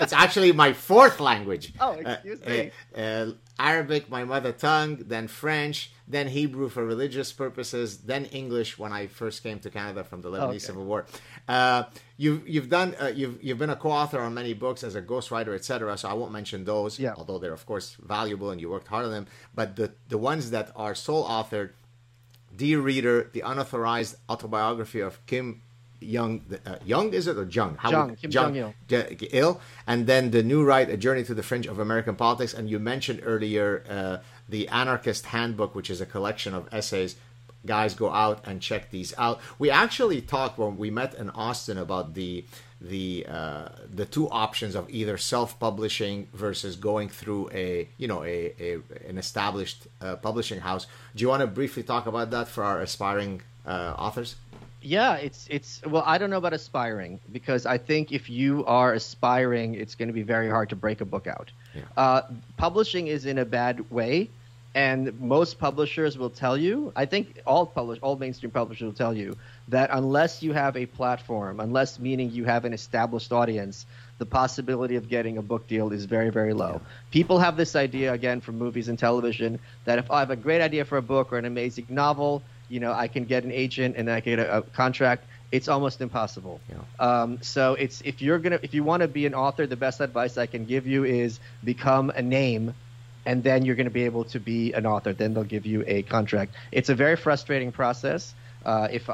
[0.02, 1.74] It's actually my fourth language.
[1.80, 2.72] Oh, excuse Uh, me.
[2.96, 8.80] uh, uh, Arabic, my mother tongue, then French, then Hebrew for religious purposes, then English
[8.80, 10.60] when I first came to Canada from the Lebanese Okay.
[10.60, 11.06] Civil War.
[11.48, 11.84] Uh,
[12.18, 15.54] you've you've done uh, you've you've been a co-author on many books as a ghostwriter,
[15.60, 15.98] etc.
[15.98, 17.14] So I won't mention those, Yeah.
[17.18, 19.28] although they're of course valuable and you worked hard on them.
[19.54, 21.72] But the the ones that are sole authored
[22.60, 25.62] Dear Reader, the unauthorized autobiography of Kim
[26.02, 27.78] Young, uh, Young is it or Jung?
[27.80, 28.74] How Jung, would- Kim Jong-il.
[29.32, 32.70] Il, and then the new right, A Journey to the Fringe of American Politics, and
[32.70, 34.18] you mentioned earlier uh,
[34.48, 37.16] the Anarchist Handbook, which is a collection of essays
[37.66, 39.42] guys go out and check these out.
[39.58, 42.46] We actually talked when we met in Austin about the
[42.82, 48.54] the uh, the two options of either self-publishing versus going through a you know a,
[48.60, 50.88] a an established uh, publishing house.
[51.16, 54.36] Do you want to briefly talk about that for our aspiring uh, authors?
[54.82, 58.94] Yeah, it's it's well, I don't know about aspiring because I think if you are
[58.94, 61.52] aspiring, it's going to be very hard to break a book out.
[61.76, 61.82] Yeah.
[61.98, 62.22] Uh,
[62.56, 64.30] publishing is in a bad way,
[64.76, 66.92] and most publishers will tell you.
[66.96, 69.36] I think all publish all mainstream publishers will tell you
[69.70, 73.86] that unless you have a platform, unless meaning you have an established audience,
[74.20, 76.82] the possibility of getting a book deal is very very low.
[77.12, 80.62] People have this idea again from movies and television that if I have a great
[80.62, 83.96] idea for a book or an amazing novel you know, I can get an agent
[83.98, 85.26] and I can get a, a contract.
[85.52, 86.62] It's almost impossible.
[86.70, 86.78] Yeah.
[87.00, 90.00] Um, so it's if you're gonna if you want to be an author, the best
[90.00, 92.76] advice I can give you is become a name,
[93.30, 95.14] and then you're going to be able to be an author.
[95.14, 96.56] Then they'll give you a contract.
[96.72, 98.34] It's a very frustrating process.
[98.66, 99.08] Uh, if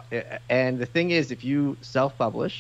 [0.50, 2.56] and the thing is, if you self-publish,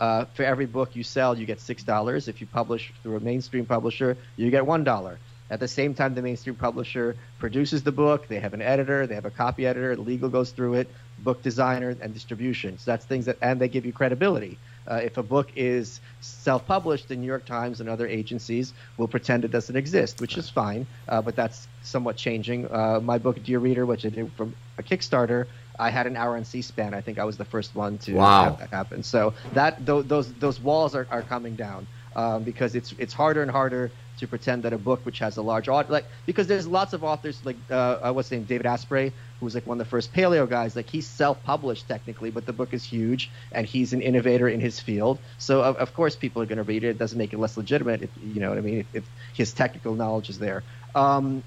[0.00, 2.26] uh, for every book you sell, you get six dollars.
[2.26, 5.14] If you publish through a mainstream publisher, you get one dollar.
[5.48, 8.26] At the same time, the mainstream publisher produces the book.
[8.26, 10.88] They have an editor, they have a copy editor, legal goes through it,
[11.20, 12.78] book designer, and distribution.
[12.78, 14.58] So that's things that, and they give you credibility.
[14.88, 19.44] Uh, if a book is self-published, the New York Times and other agencies will pretend
[19.44, 20.86] it doesn't exist, which is fine.
[21.08, 22.70] Uh, but that's somewhat changing.
[22.70, 25.46] Uh, my book, Dear Reader, which I did from a Kickstarter,
[25.78, 26.94] I had an hour on C-SPAN.
[26.94, 28.44] I think I was the first one to wow.
[28.44, 29.02] have that happen.
[29.02, 33.42] So that th- those those walls are, are coming down um, because it's it's harder
[33.42, 36.66] and harder to pretend that a book which has a large audience, like because there's
[36.66, 39.86] lots of authors like uh, what's his name, David Asprey, who was like one of
[39.86, 40.76] the first paleo guys.
[40.76, 44.80] Like he's self-published technically, but the book is huge, and he's an innovator in his
[44.80, 45.18] field.
[45.38, 46.88] So of, of course people are going to read it.
[46.88, 48.02] It doesn't make it less legitimate.
[48.02, 48.80] If, you know what I mean?
[48.80, 50.62] If, if his technical knowledge is there.
[50.94, 51.42] Um,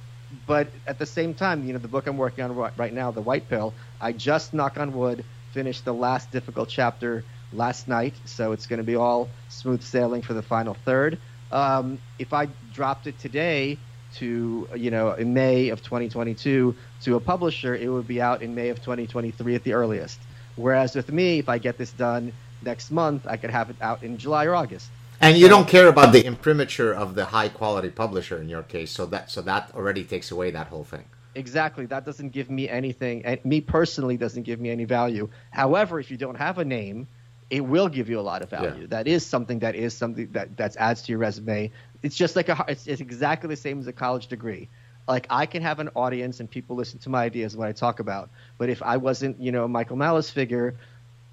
[0.46, 3.22] but at the same time, you know, the book I'm working on right now, The
[3.22, 8.52] White Pill, I just knock on wood finished the last difficult chapter last night, so
[8.52, 11.18] it's going to be all smooth sailing for the final third.
[11.52, 13.80] Um, if I dropped it today
[14.16, 18.56] to you know in May of 2022 to a publisher, it would be out in
[18.56, 20.20] May of 2023 at the earliest.
[20.56, 24.04] Whereas with me, if I get this done next month, I could have it out
[24.04, 24.90] in July or August.
[25.22, 28.92] And you don't care about the imprimatur of the high quality publisher in your case,
[28.92, 31.06] so that so that already takes away that whole thing.
[31.36, 31.86] Exactly.
[31.86, 33.26] That doesn't give me anything.
[33.26, 35.30] And me personally doesn't give me any value.
[35.52, 37.08] However, if you don't have a name,
[37.50, 38.82] it will give you a lot of value.
[38.82, 38.88] Yeah.
[38.88, 41.72] That is something that is something that that adds to your resume.
[42.04, 44.68] It's just like a it's, it's exactly the same as a college degree.
[45.08, 48.00] Like I can have an audience and people listen to my ideas when I talk
[48.00, 48.30] about.
[48.58, 50.76] But if I wasn't, you know, a Michael Malice figure,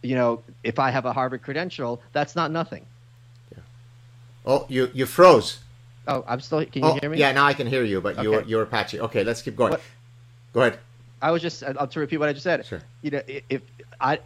[0.02, 2.86] you know, if I have a Harvard credential, that's not nothing.
[3.52, 3.58] Yeah.
[4.46, 5.58] Oh, you you froze.
[6.08, 6.64] Oh, I'm still.
[6.64, 7.18] Can you oh, hear me?
[7.18, 9.00] Yeah, now I can hear you, but you're you're patchy.
[9.00, 9.76] Okay, let's keep going.
[10.52, 10.78] Go ahead.
[11.20, 12.64] I was just I'll to repeat what I just said.
[12.64, 12.80] Sure.
[13.02, 13.62] You know, if
[14.00, 14.18] I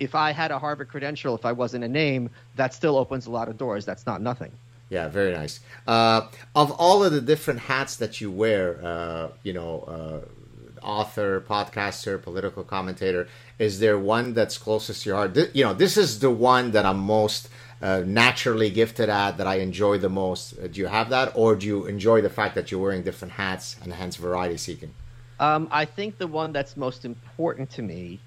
[0.00, 3.30] if I had a Harvard credential, if I wasn't a name, that still opens a
[3.30, 3.84] lot of doors.
[3.84, 4.52] That's not nothing.
[4.88, 5.60] Yeah, very nice.
[5.86, 11.40] Uh, of all of the different hats that you wear, uh, you know, uh, author,
[11.40, 13.26] podcaster, political commentator,
[13.58, 15.34] is there one that's closest to your heart?
[15.34, 17.48] Th- you know, this is the one that I'm most
[17.80, 20.54] uh, naturally gifted at, that I enjoy the most.
[20.58, 23.32] Uh, do you have that, or do you enjoy the fact that you're wearing different
[23.32, 24.92] hats and hence variety seeking?
[25.40, 28.20] Um, I think the one that's most important to me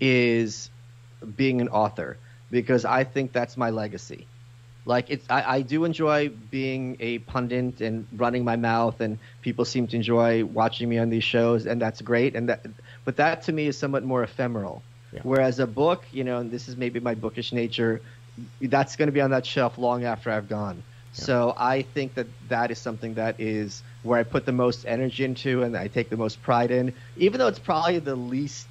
[0.00, 0.70] is
[1.36, 2.18] being an author
[2.50, 4.26] because I think that's my legacy.
[4.86, 9.64] Like it's, I, I do enjoy being a pundit and running my mouth, and people
[9.64, 12.36] seem to enjoy watching me on these shows, and that's great.
[12.36, 12.64] And that,
[13.04, 14.82] but that to me is somewhat more ephemeral.
[15.12, 15.20] Yeah.
[15.24, 18.00] Whereas a book, you know, and this is maybe my bookish nature,
[18.60, 20.82] that's going to be on that shelf long after I've gone.
[21.12, 25.24] So I think that that is something that is where I put the most energy
[25.24, 28.66] into and I take the most pride in, even though it's probably the least,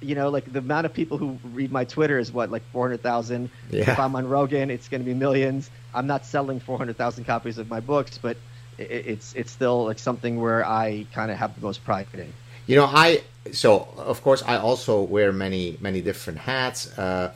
[0.00, 3.50] you know, like the amount of people who read my Twitter is what, like 400,000.
[3.70, 3.90] Yeah.
[3.92, 5.70] If I'm on Rogan, it's going to be millions.
[5.94, 8.36] I'm not selling 400,000 copies of my books, but
[8.78, 12.32] i- it's it's still like something where I kind of have the most pride in.
[12.66, 16.96] You know, I so of course I also wear many many different hats.
[16.98, 17.32] Uh,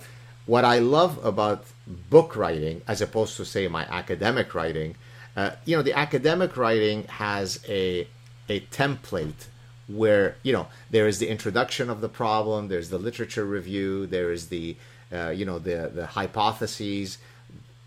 [0.47, 4.97] what I love about book writing, as opposed to say my academic writing,
[5.37, 8.07] uh, you know, the academic writing has a
[8.49, 9.47] a template
[9.95, 14.33] where you know there is the introduction of the problem, there's the literature review, there
[14.33, 14.77] is the
[15.13, 17.19] uh, you know the the hypotheses,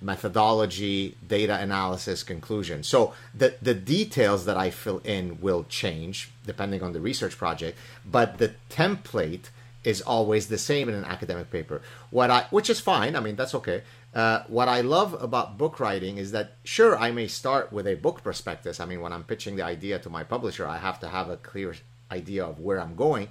[0.02, 2.84] methodology, data analysis, conclusion.
[2.84, 7.78] So the the details that I fill in will change depending on the research project,
[8.06, 9.50] but the template
[9.84, 11.82] is always the same in an academic paper.
[12.10, 13.16] What I which is fine.
[13.16, 13.84] I mean that's okay.
[14.14, 17.96] Uh, what I love about book writing is that sure I may start with a
[17.96, 18.80] book prospectus.
[18.80, 21.38] I mean when I'm pitching the idea to my publisher, I have to have a
[21.38, 21.74] clear
[22.20, 23.28] idea of where I'm going.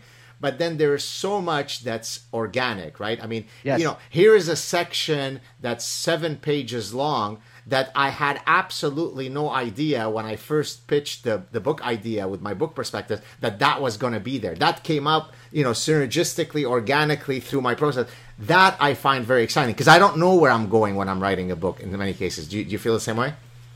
[0.47, 2.11] but then there is so much that's
[2.42, 3.18] organic, right?
[3.25, 3.79] I mean, Yes.
[3.79, 5.29] you know, here is a section
[5.64, 7.38] that's seven pages long
[7.75, 12.40] that I had absolutely no idea when I first pitched the, the book idea with
[12.49, 14.57] my book perspective that that was going to be there.
[14.66, 15.25] That came up,
[15.59, 18.07] you know, synergistically, organically through my process.
[18.53, 21.49] That I find very exciting because I don't know where I'm going when I'm writing
[21.53, 22.49] a book in many cases.
[22.49, 23.31] Do you, do you feel the same way?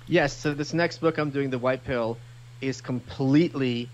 [0.08, 2.08] Yes, so this next book I'm doing, The White Pill,
[2.60, 3.88] is completely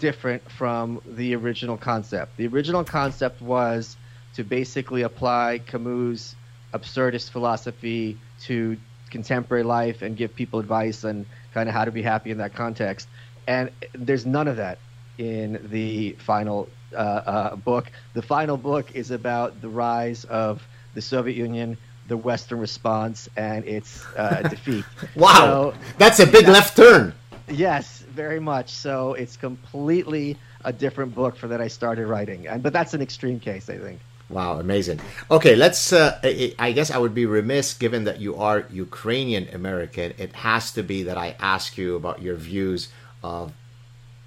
[0.00, 2.36] different from the original concept.
[2.36, 3.96] The original concept was
[4.34, 6.34] to basically apply Camus'
[6.74, 8.76] absurdist philosophy to
[9.10, 12.54] contemporary life and give people advice on kind of how to be happy in that
[12.54, 13.08] context.
[13.46, 14.78] And there's none of that
[15.18, 17.90] in the final uh, uh, book.
[18.14, 20.62] The final book is about the rise of
[20.94, 21.76] the Soviet Union,
[22.08, 24.84] the Western response, and its uh, defeat.
[25.14, 27.12] Wow, So, that's a big left turn.
[27.50, 28.70] Yes, very much.
[28.70, 33.02] So it's completely a different book for that I started writing, and but that's an
[33.02, 34.00] extreme case, I think.
[34.28, 35.00] Wow, amazing.
[35.30, 35.92] Okay, let's.
[35.92, 40.14] Uh, I I guess I would be remiss, given that you are Ukrainian American.
[40.18, 42.88] It has to be that I ask you about your views
[43.24, 43.52] of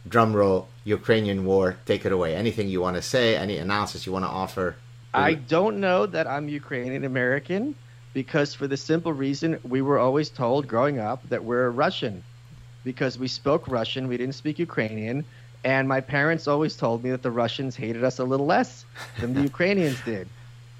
[0.07, 1.77] drumroll Ukrainian war.
[1.85, 2.35] Take it away.
[2.35, 3.37] Anything you want to say?
[3.37, 4.75] Any analysis you want to offer?
[5.13, 7.75] I don't know that I'm Ukrainian American
[8.13, 12.23] because, for the simple reason, we were always told growing up that we're Russian
[12.83, 15.25] because we spoke Russian, we didn't speak Ukrainian,
[15.63, 18.85] and my parents always told me that the Russians hated us a little less
[19.19, 20.27] than the Ukrainians did.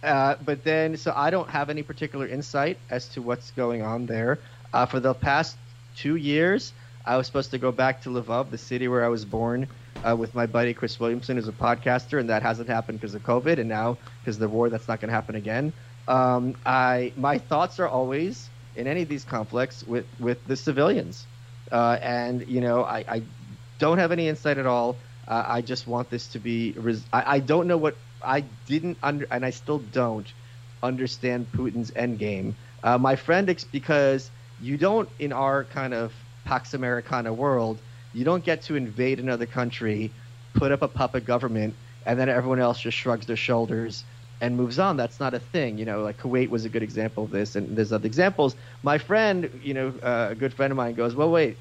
[0.03, 4.05] Uh, but then, so I don't have any particular insight as to what's going on
[4.05, 4.39] there.
[4.73, 5.55] Uh, for the past
[5.95, 6.73] two years,
[7.05, 9.67] I was supposed to go back to Lvov, the city where I was born,
[10.05, 13.23] uh, with my buddy Chris Williamson, who's a podcaster, and that hasn't happened because of
[13.23, 15.71] COVID, and now because of the war, that's not going to happen again.
[16.07, 21.25] Um, I my thoughts are always in any of these conflicts with with the civilians,
[21.73, 23.23] uh, and you know I, I
[23.79, 24.95] don't have any insight at all.
[25.27, 26.73] Uh, I just want this to be.
[26.73, 30.31] Res- I, I don't know what I didn't under, and I still don't
[30.83, 32.53] understand Putin's endgame.
[32.83, 34.31] Uh, my friend, ex- because
[34.61, 36.13] you don't in our kind of
[36.45, 37.79] Pax Americana world,
[38.13, 40.11] you don't get to invade another country,
[40.53, 41.73] put up a puppet government,
[42.05, 44.03] and then everyone else just shrugs their shoulders
[44.41, 44.97] and moves on.
[44.97, 45.77] That's not a thing.
[45.77, 48.55] You know, like Kuwait was a good example of this, and there's other examples.
[48.83, 51.57] My friend, you know, uh, a good friend of mine goes, well, wait,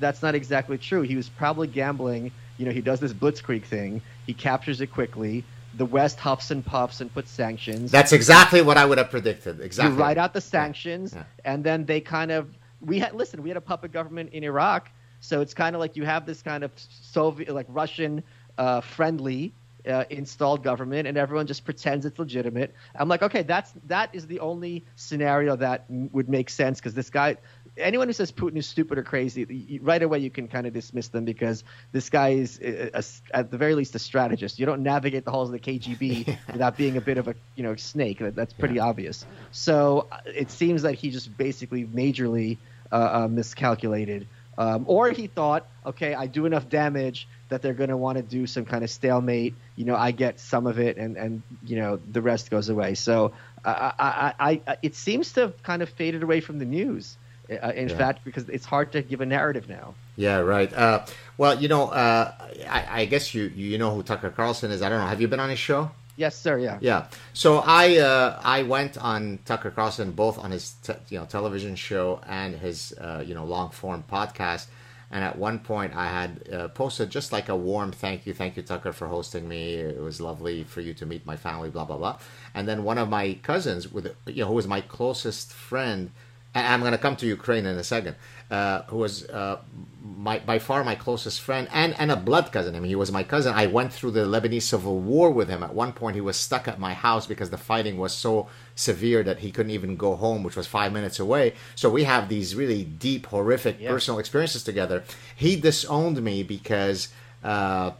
[0.00, 1.02] that's not exactly true.
[1.02, 2.32] He was probably gambling.
[2.58, 4.00] You know, he does this blitzkrieg thing.
[4.26, 5.44] He captures it quickly.
[5.76, 7.90] The West huffs and puffs and puts sanctions.
[7.90, 9.60] That's exactly what I would have predicted.
[9.60, 9.94] Exactly.
[9.94, 11.24] You write out the sanctions, Yeah.
[11.44, 12.48] and then they kind of
[12.80, 13.42] we had listen.
[13.42, 16.42] We had a puppet government in Iraq, so it's kind of like you have this
[16.42, 18.22] kind of Soviet, like Russian
[18.56, 19.52] uh, friendly
[19.88, 22.74] uh, installed government, and everyone just pretends it's legitimate.
[22.94, 26.94] I'm like, okay, that's that is the only scenario that m- would make sense because
[26.94, 27.36] this guy.
[27.76, 30.72] Anyone who says Putin is stupid or crazy, y- right away you can kind of
[30.72, 33.02] dismiss them because this guy is, a, a-
[33.36, 34.58] at the very least, a strategist.
[34.58, 37.62] You don't navigate the halls of the KGB without being a bit of a you
[37.62, 38.18] know snake.
[38.20, 39.26] That, that's pretty obvious.
[39.50, 42.60] So uh, it seems that he just basically majorly
[42.92, 47.90] uh, uh, miscalculated, um, or he thought, okay, I do enough damage that they're going
[47.90, 49.54] to want to do some kind of stalemate.
[49.76, 52.94] You know, I get some of it, and and you know the rest goes away.
[52.94, 53.32] So
[53.64, 57.16] uh, I, I, I, it seems to have kind of faded away from the news.
[57.50, 57.96] Uh, in Yeah.
[57.98, 59.94] fact, because it's hard to give a narrative now.
[60.16, 60.72] Yeah, right.
[60.72, 61.04] Uh,
[61.36, 62.32] well, you know, uh,
[62.70, 64.80] I, I guess you you know who Tucker Carlson is.
[64.80, 65.06] I don't know.
[65.06, 65.90] Have you been on his show?
[66.16, 66.58] Yes, sir.
[66.58, 66.78] Yeah.
[66.80, 67.06] Yeah.
[67.32, 71.74] So I uh, I went on Tucker Carlson both on his te- you know television
[71.76, 74.66] show and his uh, you know long form podcast.
[75.10, 78.56] And at one point, I had uh, posted just like a warm thank you, thank
[78.56, 79.74] you Tucker for hosting me.
[79.74, 82.18] It was lovely for you to meet my family, blah blah blah.
[82.54, 86.10] And then one of my cousins, with you know, who was my closest friend,
[86.54, 88.16] I'm going to come to Ukraine in a second,
[88.50, 89.58] uh, who was uh,
[90.02, 92.74] my by far my closest friend and, and a blood cousin.
[92.76, 93.54] I mean, he was my cousin.
[93.54, 95.62] I went through the Lebanese civil war with him.
[95.62, 99.22] At one point, he was stuck at my house because the fighting was so severe
[99.22, 101.54] that he couldn't even go home, which was five minutes away.
[101.74, 103.90] So we have these really deep, horrific Yeah.
[103.90, 105.04] personal experiences together.
[105.34, 107.08] He disowned me because.
[107.42, 107.92] Uh,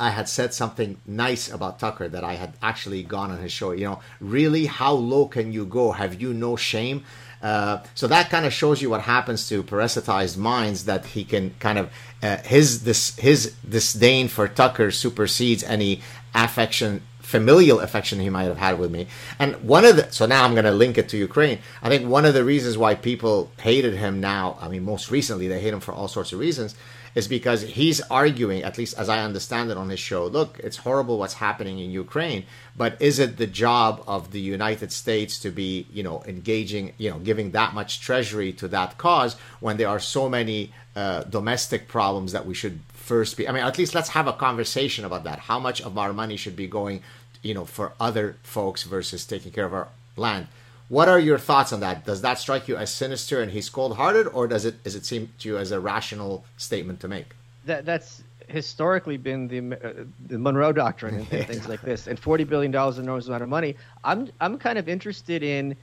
[0.00, 3.72] I had said something nice about Tucker that I had actually gone on his show.
[3.72, 5.90] You know, really, how low can you go?
[5.90, 7.04] Have you no shame?
[7.42, 11.54] Uh, so that kind of shows you what happens to parasitized minds that he can
[11.60, 11.90] kind of
[12.22, 16.00] uh, his this his disdain for Tucker supersedes any
[16.34, 19.06] affection familial affection he might have had with me.
[19.38, 21.58] And one of the so now i'm going to link it to ukraine.
[21.82, 25.46] I think one of the reasons why people hated him now i mean most recently
[25.46, 26.74] they hate him for all sorts of reasons
[27.18, 30.76] is because he's arguing, at least as I understand it on his show, look, it's
[30.76, 32.44] horrible what's happening in Ukraine,
[32.76, 37.10] but is it the job of the United States to be, you know, engaging, you
[37.10, 41.88] know, giving that much treasury to that cause when there are so many uh, domestic
[41.88, 43.48] problems that we should first be?
[43.48, 45.40] I mean, at least let's have a conversation about that.
[45.40, 47.02] How much of our money should be going,
[47.42, 50.46] you know, for other folks versus taking care of our land?
[50.88, 52.06] What are your thoughts on that?
[52.06, 55.30] Does that strike you as sinister and he's cold-hearted, or does it does it seem
[55.40, 57.34] to you as a rational statement to make?
[57.66, 62.06] That that's historically been the uh, the Monroe Doctrine and, and things like this.
[62.06, 63.76] And forty billion dollars is an enormous amount of money.
[64.02, 65.76] I'm I'm kind of interested in.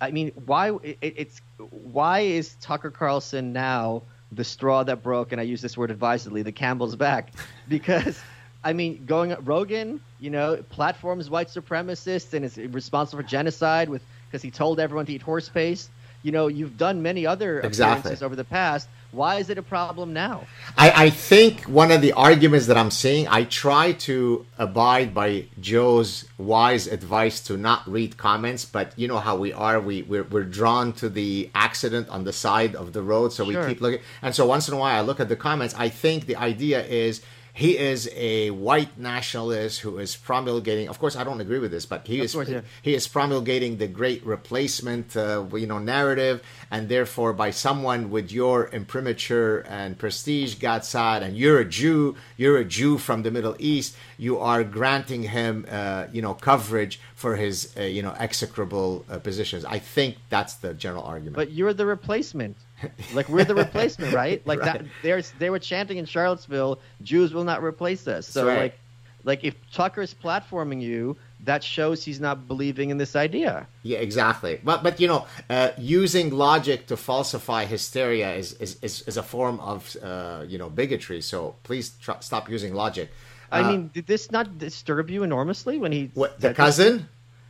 [0.00, 5.32] I mean, why it, it's why is Tucker Carlson now the straw that broke?
[5.32, 7.32] And I use this word advisedly, the Campbell's back,
[7.68, 8.20] because.
[8.64, 14.02] I mean, going Rogan, you know, platforms white supremacists and is responsible for genocide with
[14.32, 15.90] because he told everyone to eat horse paste.
[16.22, 18.16] You know, you've done many other exactly.
[18.22, 18.88] over the past.
[19.10, 20.46] Why is it a problem now?
[20.78, 25.46] I, I, think one of the arguments that I'm seeing, I try to abide by
[25.60, 29.80] Joe's wise advice to not read comments, but you know how we are.
[29.80, 33.60] We, we're, we're drawn to the accident on the side of the road, so sure.
[33.60, 34.00] we keep looking.
[34.22, 35.74] And so once in a while, I look at the comments.
[35.76, 37.20] I think the idea is
[37.54, 40.88] he is a white nationalist who is promulgating.
[40.88, 42.62] Of course, I don't agree with this, but he of is course, yeah.
[42.80, 48.32] he is promulgating the great replacement, uh, you know, narrative, and therefore, by someone with
[48.32, 53.30] your imprimatur and prestige, Gad Saad, and you're a Jew, you're a Jew from the
[53.30, 58.14] Middle East, you are granting him, uh, you know, coverage for his, uh, you know,
[58.18, 59.66] execrable uh, positions.
[59.66, 61.36] I think that's the general argument.
[61.36, 62.56] But you're the replacement.
[63.14, 64.44] Like we're the replacement, right?
[64.46, 64.80] Like right.
[64.80, 64.86] that.
[65.02, 68.26] There's they were chanting in Charlottesville, Jews will not replace us.
[68.26, 68.60] So right.
[68.60, 68.78] like,
[69.24, 73.66] like if Tucker's platforming you, that shows he's not believing in this idea.
[73.82, 74.60] Yeah, exactly.
[74.62, 79.22] But but you know, uh, using logic to falsify hysteria is is, is, is a
[79.22, 81.20] form of uh, you know bigotry.
[81.20, 83.10] So please tr- stop using logic.
[83.50, 86.98] I uh, mean, did this not disturb you enormously when he what the cousin?
[86.98, 87.06] This?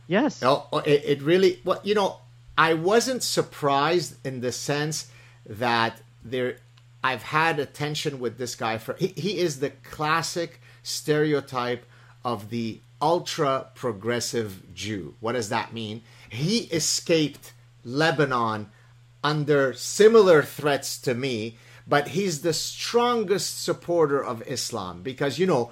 [0.07, 0.43] Yes.
[0.43, 1.61] Oh, it, it really.
[1.63, 2.17] Well, you know,
[2.57, 5.09] I wasn't surprised in the sense
[5.45, 6.57] that there
[7.03, 11.85] I've had a tension with this guy for he, he is the classic stereotype
[12.23, 15.15] of the ultra progressive Jew.
[15.19, 16.01] What does that mean?
[16.29, 18.69] He escaped Lebanon
[19.23, 25.71] under similar threats to me, but he's the strongest supporter of Islam because you know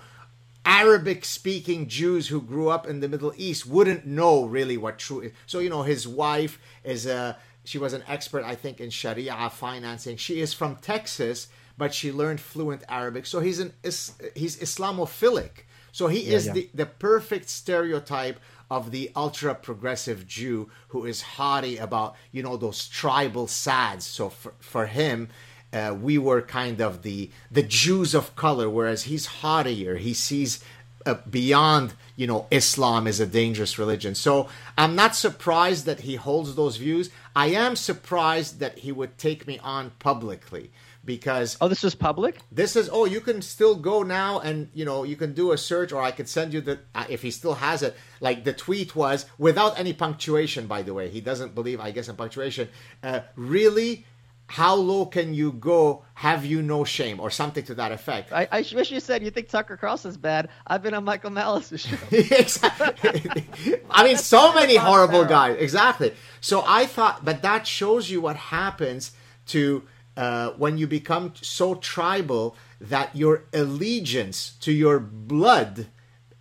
[0.66, 5.22] Arabic speaking Jews who grew up in the Middle East wouldn't know really what true
[5.22, 5.32] is.
[5.48, 9.50] So, you know, his wife is a she was an expert, I think, in Sharia
[9.50, 10.18] financing.
[10.18, 11.48] She is from Texas,
[11.78, 13.26] but she learned fluent Arabic.
[13.26, 15.66] So he's an he's Islamophilic.
[15.92, 16.54] So he yeah, is yeah.
[16.54, 18.40] the the perfect stereotype
[18.70, 24.04] of the ultra progressive Jew who is haughty about you know those tribal Saads.
[24.04, 25.30] So for for him.
[25.74, 29.96] Uh, we were kind of the the Jews of color, whereas he's haughtier.
[29.96, 30.62] He sees
[31.06, 34.14] uh, beyond you know Islam is a dangerous religion.
[34.16, 37.10] So I'm not surprised that he holds those views.
[37.36, 40.72] I am surprised that he would take me on publicly
[41.04, 42.38] because oh this is public?
[42.52, 45.58] this is oh you can still go now and you know you can do a
[45.58, 47.96] search or i could send you the uh, if he still has it.
[48.20, 51.10] Like the tweet was without any punctuation by the way.
[51.10, 52.70] He doesn't believe i guess in punctuation.
[53.02, 54.06] Uh, really
[54.52, 56.04] how low can you go?
[56.14, 58.34] Have you no shame, or something to that effect?
[58.34, 60.50] I, I wish you said you think Tucker Cross is bad.
[60.68, 61.96] I've been on Michael Malice's show.
[62.12, 63.46] exactly.
[63.90, 65.56] I mean, so many horrible guys.
[65.58, 66.14] Exactly.
[66.42, 69.14] So I thought, but that shows you what happens
[69.48, 69.84] to
[70.18, 75.88] uh, when you become so tribal that your allegiance to your blood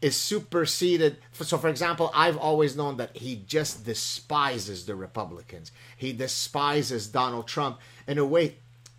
[0.01, 1.19] is superseded.
[1.33, 5.73] So, for example, I've always known that he just despises the Republicans.
[5.97, 7.79] He despises Donald Trump
[8.11, 8.57] in a way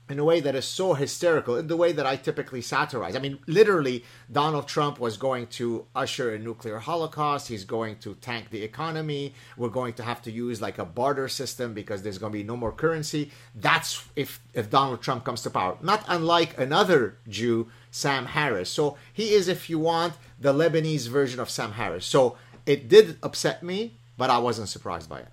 [0.09, 3.15] in a way that is so hysterical, in the way that I typically satirize.
[3.15, 7.47] I mean, literally, Donald Trump was going to usher a nuclear holocaust.
[7.47, 9.33] He's going to tank the economy.
[9.55, 12.43] We're going to have to use like a barter system because there's going to be
[12.43, 13.31] no more currency.
[13.55, 15.77] That's if if Donald Trump comes to power.
[15.81, 18.69] Not unlike another Jew, Sam Harris.
[18.69, 22.05] So he is, if you want, the Lebanese version of Sam Harris.
[22.05, 22.35] So
[22.65, 25.29] it did upset me, but I wasn't surprised by it.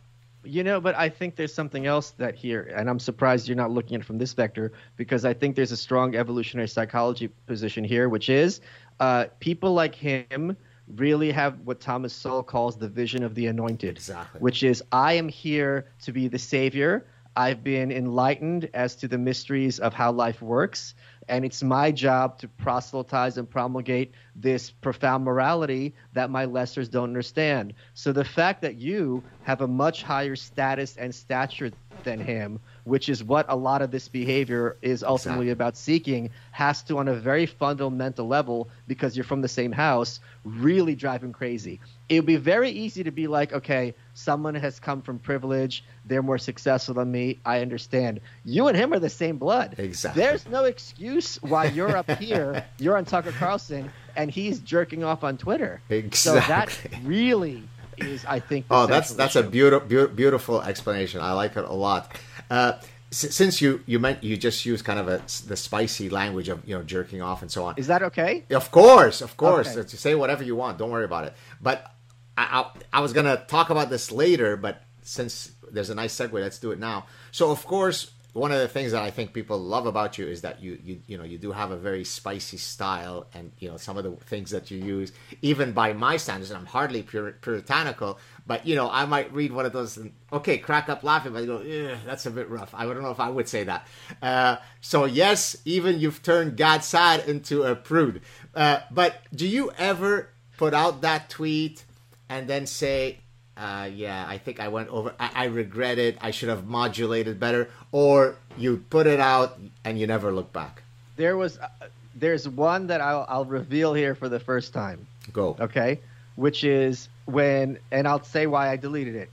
[0.48, 3.70] You know, but I think there's something else that here, and I'm surprised you're not
[3.70, 7.84] looking at it from this vector because I think there's a strong evolutionary psychology position
[7.84, 8.62] here, which is
[8.98, 10.56] uh, people like him
[10.96, 13.96] really have what Thomas Sowell calls the vision of the anointed.
[13.96, 14.40] Exactly.
[14.40, 17.04] Which is, I am here to be the savior.
[17.36, 20.94] I've been enlightened as to the mysteries of how life works
[21.28, 27.04] and it's my job to proselytize and promulgate this profound morality that my lessers don't
[27.04, 27.74] understand.
[27.94, 31.70] So the fact that you have a much higher status and stature
[32.04, 35.50] than him, which is what a lot of this behavior is ultimately Exactly.
[35.50, 40.20] about seeking, has to, on a very fundamental level, because you're from the same house,
[40.44, 41.80] really drive him crazy.
[42.08, 46.22] It would be very easy to be like, okay, someone has come from privilege, they're
[46.22, 48.20] more successful than me, I understand.
[48.44, 49.74] You and him are the same blood.
[49.78, 50.22] Exactly.
[50.22, 55.22] There's no excuse why you're up here, you're on Tucker Carlson, and he's jerking off
[55.22, 55.82] on Twitter.
[55.90, 56.40] Exactly.
[56.40, 57.62] So that really
[57.98, 58.68] is, I think.
[58.68, 61.20] the Oh, that's that's a beautiful beautiful explanation.
[61.20, 62.16] I like it a lot.
[62.50, 62.72] Uh,
[63.10, 66.76] since you you meant you just use kind of a the spicy language of you
[66.76, 67.74] know jerking off and so on.
[67.78, 68.44] Is that okay?
[68.50, 69.76] Of course, of course.
[69.76, 69.88] Okay.
[69.88, 70.78] To say whatever you want.
[70.78, 71.34] Don't worry about it.
[71.60, 71.90] But
[72.36, 76.32] I, I, I was gonna talk about this later, but since there's a nice segue,
[76.32, 77.06] let's do it now.
[77.32, 80.42] So, of course, one of the things that I think people love about you is
[80.42, 83.76] that you you you know you do have a very spicy style, and you know
[83.76, 85.12] some of the things that you use,
[85.42, 89.52] even by my standards, and I'm hardly pur- puritanical, but you know I might read
[89.52, 92.48] one of those and okay, crack up laughing, but I go, "Ugh, that's a bit
[92.50, 92.74] rough.
[92.74, 93.86] I don't know if I would say that.
[94.20, 98.22] Uh, so yes, even you've turned Gad Saad into a prude.
[98.54, 101.84] Uh, but do you ever put out that tweet
[102.28, 103.20] and then say,
[103.58, 105.14] uh, yeah, I think I went over.
[105.18, 106.16] I, I regret it.
[106.20, 107.68] I should have modulated better.
[107.90, 110.82] Or you put it out and you never look back.
[111.16, 111.68] There was, uh,
[112.14, 115.06] there's one that I'll, I'll reveal here for the first time.
[115.32, 115.56] Go.
[115.58, 116.00] Okay,
[116.36, 119.30] which is when, and I'll say why I deleted it.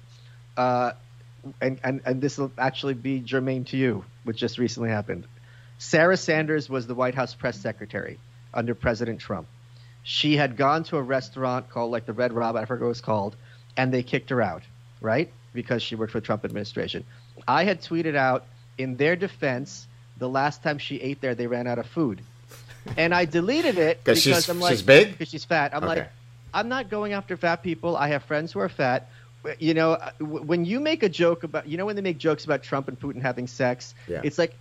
[0.58, 0.94] Uh,
[1.62, 5.26] and and and this will actually be germane to you, which just recently happened.
[5.78, 8.18] Sarah Sanders was the White House press secretary
[8.54, 9.48] under President Trump.
[10.04, 12.90] She had gone to a restaurant called like the Red Robin, I forget what it
[12.90, 13.36] was called,
[13.78, 14.64] and they kicked her out,
[15.02, 15.32] right?
[15.54, 17.04] Because she worked for the Trump administration.
[17.48, 18.46] I had tweeted out
[18.78, 22.22] in their defense, the last time she ate there, they ran out of food.
[22.98, 25.12] And I deleted it because she's- I'm like, she's big?
[25.12, 25.74] Because she's fat.
[25.76, 26.10] I'm like,
[26.54, 27.98] I'm not going after fat people.
[27.98, 29.10] I have friends who are fat.
[29.60, 32.46] You know, uh, when you make a joke about, you know, when they make jokes
[32.46, 34.22] about Trump and Putin having sex, Yeah.
[34.24, 34.56] it's like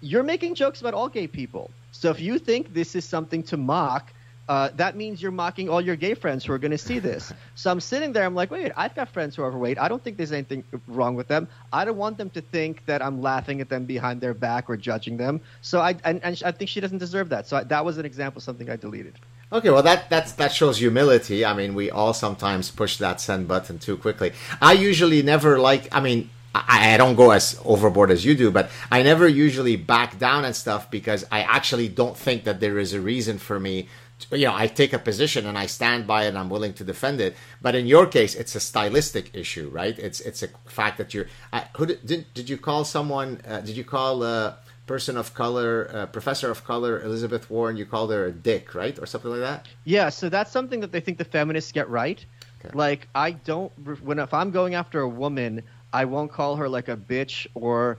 [0.00, 1.70] you're making jokes about all gay people.
[1.92, 4.12] So if you think this is something to mock,
[4.48, 7.32] uh, that means you're mocking all your gay friends who are going to see this.
[7.54, 9.78] so I'm sitting there, I'm like, wait, I've got friends who are overweight.
[9.78, 11.48] I don't think there's anything wrong with them.
[11.72, 14.76] I don't want them to think that I'm laughing at them behind their back or
[14.76, 15.40] judging them.
[15.62, 17.46] So I, and, and I think she doesn't deserve that.
[17.46, 19.18] So I, that was an example of something I deleted.
[19.52, 21.44] Okay, well that that's that shows humility.
[21.44, 24.32] I mean, we all sometimes push that send button too quickly.
[24.60, 25.94] I usually never like.
[25.94, 29.76] I mean, I, I don't go as overboard as you do, but I never usually
[29.76, 33.60] back down and stuff because I actually don't think that there is a reason for
[33.60, 33.88] me.
[34.30, 36.28] You know, I take a position and I stand by it.
[36.28, 37.36] and I'm willing to defend it.
[37.60, 39.98] But in your case, it's a stylistic issue, right?
[39.98, 41.26] It's it's a fact that you're.
[41.52, 43.40] I, who did, did did you call someone?
[43.46, 44.22] Uh, did you call?
[44.22, 48.74] a person of color, uh, professor of color, Elizabeth Warren, you called her a dick,
[48.74, 48.98] right?
[48.98, 49.66] Or something like that?
[49.84, 52.24] Yeah, so that's something that they think the feminists get right.
[52.64, 52.76] Okay.
[52.76, 55.62] Like I don't when if I'm going after a woman,
[55.92, 57.98] I won't call her like a bitch or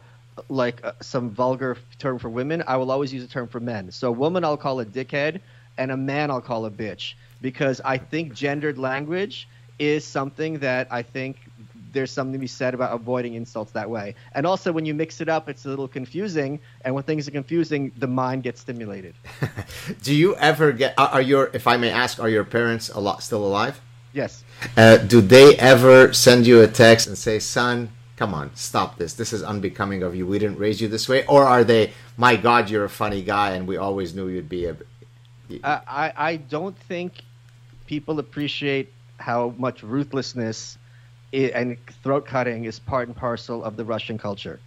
[0.49, 2.63] like uh, some vulgar term for women.
[2.67, 3.91] I will always use a term for men.
[3.91, 5.39] So a woman I'll call a dickhead
[5.77, 9.47] and a man I'll call a bitch because I think gendered language
[9.79, 11.37] is something that I think
[11.91, 14.15] there's something to be said about avoiding insults that way.
[14.33, 17.31] And also when you mix it up, it's a little confusing, and when things are
[17.31, 19.15] confusing, the mind gets stimulated.
[20.03, 20.93] Do you ever get?
[20.97, 23.79] Are your, if I may ask, are your parents a lot still alive?
[24.15, 24.45] Yes.
[24.77, 29.13] Uh, do they ever send you a text and say, "Son, come on, stop this.
[29.13, 30.25] This is unbecoming of you.
[30.25, 33.51] We didn't raise you this way." Or are they, "My God, you're a funny guy,
[33.51, 34.77] and we always knew you'd be a."
[35.63, 37.23] I, I I don't think
[37.85, 40.77] people appreciate how much ruthlessness
[41.33, 44.59] and throat cutting is part and parcel of the Russian culture.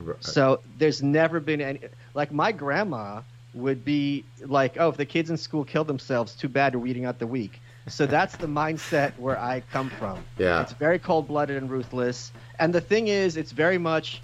[0.00, 1.80] Uh, so there's never been any
[2.14, 3.22] like my grandma
[3.54, 7.06] would be like, oh, if the kids in school kill themselves, too bad we're weeding
[7.06, 7.60] out the weak.
[7.88, 10.22] So that's the mindset where I come from.
[10.38, 10.60] Yeah.
[10.60, 12.32] It's very cold blooded and ruthless.
[12.58, 14.20] And the thing is, it's very much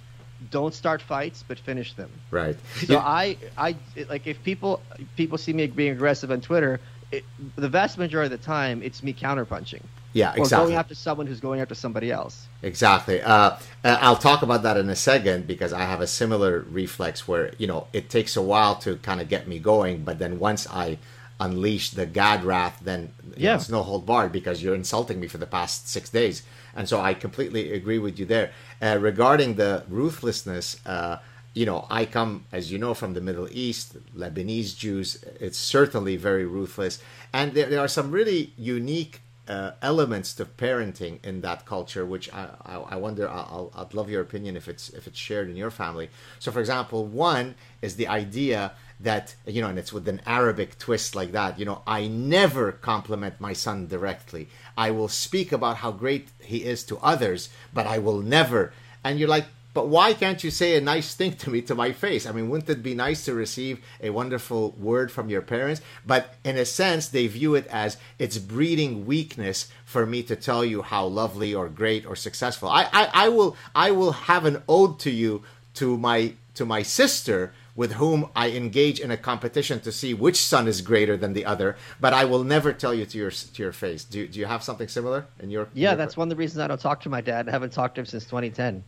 [0.51, 2.09] don't start fights, but finish them.
[2.31, 2.55] right.
[2.85, 3.75] So You- I, I
[4.09, 4.81] like if people
[5.15, 6.79] people see me being aggressive on Twitter,
[7.11, 7.23] it,
[7.55, 9.81] the vast majority of the time it's me counterpunching
[10.13, 12.47] yeah, exactly or going after someone who's going after somebody else.
[12.61, 13.21] Exactly.
[13.21, 17.27] Uh, uh, I'll talk about that in a second because I have a similar reflex
[17.27, 20.39] where you know it takes a while to kind of get me going, but then
[20.39, 20.99] once I
[21.45, 23.55] unleash the God wrath, then know, Yeah.
[23.55, 26.43] it's no hold barred because you're insulting me for the past six days,
[26.75, 28.47] and so I completely agree with you there.
[28.81, 31.17] Uh, regarding the ruthlessness, uh,
[31.59, 33.87] you know, I come as you know from the Middle East,
[34.21, 35.09] Lebanese Jews.
[35.39, 36.95] It's certainly very ruthless,
[37.37, 39.15] and there, there are some really unique
[39.47, 43.25] uh, elements to parenting in that culture, which I, I, I wonder.
[43.29, 46.07] I'll, I'd love your opinion if it's if it's shared in your family.
[46.39, 48.59] So, for example, one is the idea
[48.99, 51.59] that you know, and it's with an Arabic twist like that.
[51.59, 54.47] You know, I never compliment my son directly.
[54.77, 58.73] I will speak about how great he is to others, but I will never.
[59.03, 61.91] And you're like, but why can't you say a nice thing to me to my
[61.93, 62.27] face?
[62.27, 65.81] I mean, wouldn't it be nice to receive a wonderful word from your parents?
[66.05, 70.63] But in a sense, they view it as it's breeding weakness for me to tell
[70.63, 72.69] you how lovely or great or successful.
[72.69, 75.43] I, I, I will I will have an ode to you
[75.75, 80.37] to my to my sister with whom I engage in a competition to see which
[80.37, 83.63] son is greater than the other, but I will never tell you to your to
[83.63, 84.03] your face.
[84.03, 85.67] Do, do you have something similar in your?
[85.73, 87.47] Yeah, your that's one of the reasons I don't talk to my dad.
[87.47, 88.83] I haven't talked to him since 2010.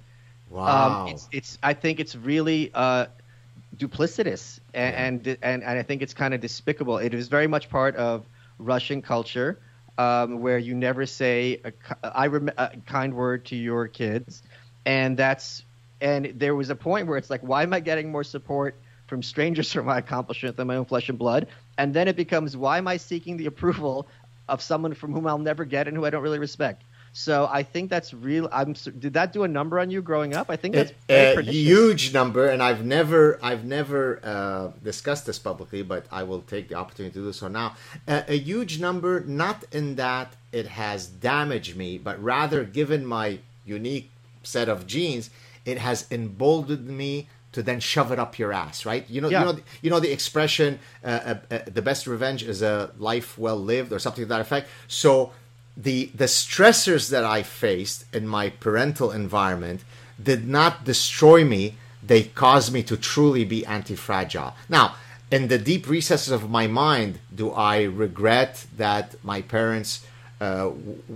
[0.50, 1.06] Wow.
[1.06, 3.08] Um, it's, it's I think it's really uh,
[3.78, 6.98] duplicitous and, and, and and I think it's kind of despicable.
[6.98, 8.26] It is very much part of
[8.60, 9.60] Russian culture
[9.98, 11.74] um, where you never say a,
[12.04, 14.44] I rem- a kind word to your kids,
[14.86, 15.64] and that's
[16.02, 18.76] and there was a point where it's like, why am I getting more support
[19.08, 21.48] from strangers for my accomplishment than my own flesh and blood?
[21.78, 24.08] And then it becomes, why am I seeking the approval
[24.48, 26.84] of someone from whom I'll never get and who I don't really respect?
[27.18, 28.50] So I think that's real.
[28.52, 28.74] I'm.
[28.74, 30.48] Did that do a number on you growing up?
[30.50, 35.82] I think that's a huge number, and I've never, I've never uh, discussed this publicly,
[35.82, 37.78] but I will take the opportunity to do so now.
[38.06, 43.40] Uh, a huge number, not in that it has damaged me, but rather, given my
[43.66, 44.12] unique
[44.44, 45.30] set of genes,
[45.66, 49.10] it has emboldened me to then shove it up your ass, right?
[49.10, 49.40] You know, yeah.
[49.40, 53.38] you know, you know the expression, uh, uh, uh, "the best revenge is a life
[53.38, 54.68] well lived," or something to that effect.
[54.88, 55.32] So,
[55.78, 59.86] the the stressors that I faced in my parental environment
[60.22, 64.54] did not destroy me; they caused me to truly be anti-fragile.
[64.68, 64.96] Now,
[65.32, 70.06] in the deep recesses of my mind, do I regret that my parents?
[70.42, 70.72] Uh,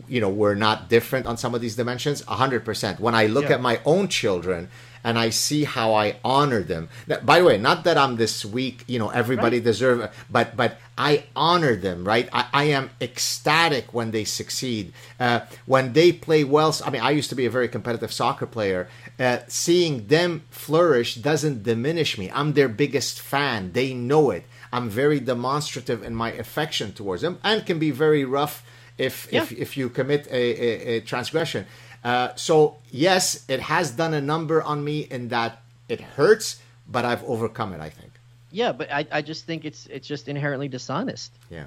[0.08, 2.22] you know, we're not different on some of these dimensions.
[2.22, 3.00] hundred percent.
[3.00, 3.56] When I look yeah.
[3.56, 4.70] at my own children
[5.04, 6.90] and I see how I honor them.
[7.08, 9.64] Now, by the way, not that I'm this weak, you know, everybody right.
[9.64, 12.28] deserve, but but I honor them, right?
[12.34, 16.76] I, I am ecstatic when they succeed, uh, when they play well.
[16.86, 18.90] I mean, I used to be a very competitive soccer player.
[19.18, 22.30] Uh, seeing them flourish doesn't diminish me.
[22.34, 23.72] I'm their biggest fan.
[23.72, 24.46] They know it.
[24.72, 28.64] I'm very demonstrative in my affection towards them, and can be very rough
[29.00, 29.42] if yeah.
[29.42, 31.66] if, if you commit a, a, a transgression.
[32.04, 37.06] Uh, so yes, it has done a number on me in that it hurts, but
[37.06, 37.82] I've overcome it.
[37.82, 38.12] I think.
[38.52, 41.32] Yeah, but I, I just think it's it's just inherently dishonest.
[41.50, 41.66] Yeah.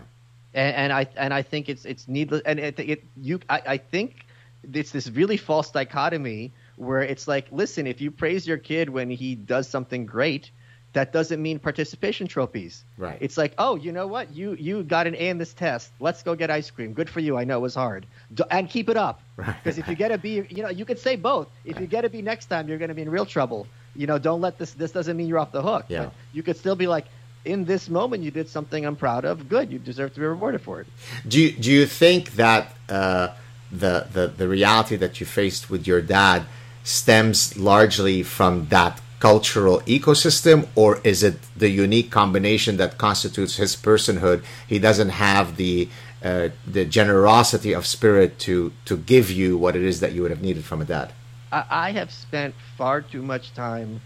[0.54, 2.42] And, and I and I think it's it's needless.
[2.44, 4.26] And it, it you I, I think
[4.72, 9.10] it's this really false dichotomy where it's like, listen, if you praise your kid when
[9.10, 10.50] he does something great,
[10.92, 12.84] that doesn't mean participation trophies.
[12.98, 13.16] Right.
[13.20, 14.34] It's like, oh, you know what?
[14.34, 15.90] You you got an A in this test.
[16.00, 16.92] Let's go get ice cream.
[16.92, 17.36] Good for you.
[17.38, 18.06] I know it was hard.
[18.34, 19.22] Do, and keep it up.
[19.36, 21.48] Because if you get a B, you know, you could say both.
[21.64, 21.82] If right.
[21.82, 23.66] you get a B next time, you're going to be in real trouble.
[23.96, 24.72] You know, don't let this.
[24.72, 25.86] This doesn't mean you're off the hook.
[25.88, 26.04] Yeah.
[26.04, 27.06] But you could still be like,
[27.44, 29.48] in this moment, you did something I'm proud of.
[29.48, 29.72] Good.
[29.72, 30.86] You deserve to be rewarded for it.
[31.26, 33.28] Do you, Do you think that uh,
[33.70, 36.44] the the the reality that you faced with your dad
[36.84, 43.76] stems largely from that cultural ecosystem, or is it the unique combination that constitutes his
[43.76, 44.42] personhood?
[44.66, 45.88] He doesn't have the
[46.24, 48.54] uh, the generosity of spirit to
[48.88, 51.08] to give you what it is that you would have needed from a dad.
[51.52, 54.00] I have spent far too much time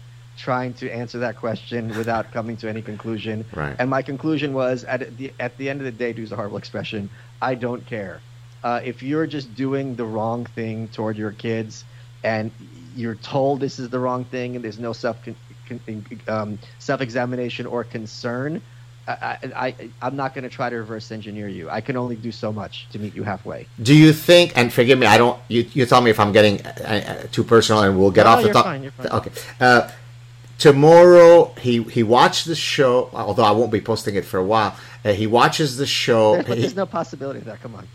[0.45, 3.43] trying to answer that question without coming to any conclusion.
[3.55, 3.75] Right.
[3.79, 6.35] And my conclusion was at the at the end of the day, to use a
[6.35, 7.09] horrible expression,
[7.41, 8.21] I don't care.
[8.63, 11.85] Uh, if you're just doing the wrong thing toward your kids
[12.23, 12.51] and
[12.97, 15.17] you're told this is the wrong thing and there's no self
[16.27, 18.61] um, self examination or concern,
[19.07, 21.69] I, I, I'm not going to try to reverse engineer you.
[21.69, 23.67] I can only do so much to meet you halfway.
[23.81, 24.57] Do you think?
[24.57, 25.39] And forgive me, I don't.
[25.47, 26.69] You, you tell me if I'm getting uh,
[27.23, 28.65] uh too personal, and we'll get no, off the top.
[28.65, 29.07] Fine, you're fine.
[29.07, 29.31] Okay.
[29.61, 29.89] Uh,
[30.57, 33.09] tomorrow, he he watched the show.
[33.13, 34.75] Although I won't be posting it for a while.
[35.05, 36.43] Uh, he watches the show.
[36.47, 37.61] But there's no possibility of that.
[37.61, 37.87] Come on.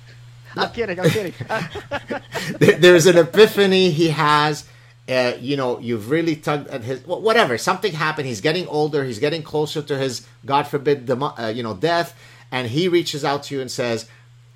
[0.56, 0.98] I'm kidding.
[0.98, 1.34] I'm kidding.
[2.58, 4.64] there, there's an epiphany he has
[5.08, 7.58] uh, you know, you've really tugged at his whatever.
[7.58, 8.28] Something happened.
[8.28, 9.04] He's getting older.
[9.04, 12.16] He's getting closer to his God forbid, uh, you know, death.
[12.50, 14.06] And he reaches out to you and says,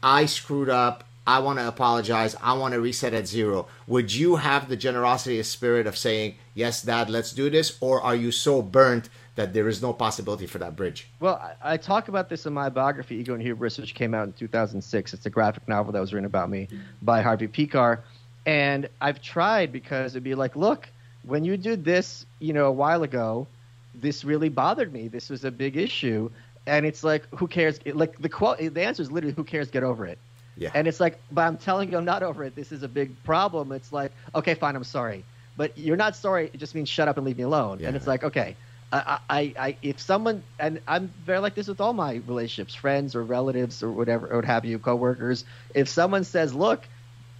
[0.03, 1.05] "I screwed up.
[1.27, 2.37] I want to apologize.
[2.41, 3.67] I want to reset at zero.
[3.89, 8.01] Would you have the generosity of spirit of saying, "Yes, Dad, let's do this," or
[8.01, 11.09] are you so burnt that there is no possibility for that bridge?
[11.21, 14.27] Well, I, I talk about this in my biography, Ego and Hubris, which came out
[14.27, 15.13] in 2006.
[15.13, 16.69] It's a graphic novel that was written about me
[17.03, 18.01] by Harvey Pekar
[18.47, 20.89] and I've tried because it'd be like, look,
[21.25, 23.49] when you did this, you know, a while ago,
[23.93, 25.09] this really bothered me.
[25.09, 26.31] This was a big issue.
[26.67, 27.81] And it's like, who cares?
[27.85, 29.71] like the quote, the answer is literally, who cares?
[29.71, 30.19] Get over it.
[30.57, 30.71] Yeah.
[30.75, 32.55] And it's like, but I'm telling you, I'm not over it.
[32.55, 33.73] This is a big problem.
[33.73, 35.25] It's like, okay, fine, I'm sorry,
[35.57, 36.51] but you're not sorry.
[36.53, 37.81] It just means shut up and leave me alone.
[37.81, 37.89] Yeah.
[37.89, 38.57] And it's like, okay,
[38.93, 43.15] I, I, I, if someone, and I'm very like this with all my relationships, friends
[43.15, 45.45] or relatives or whatever, or what have you, coworkers.
[45.75, 46.87] If someone says, look,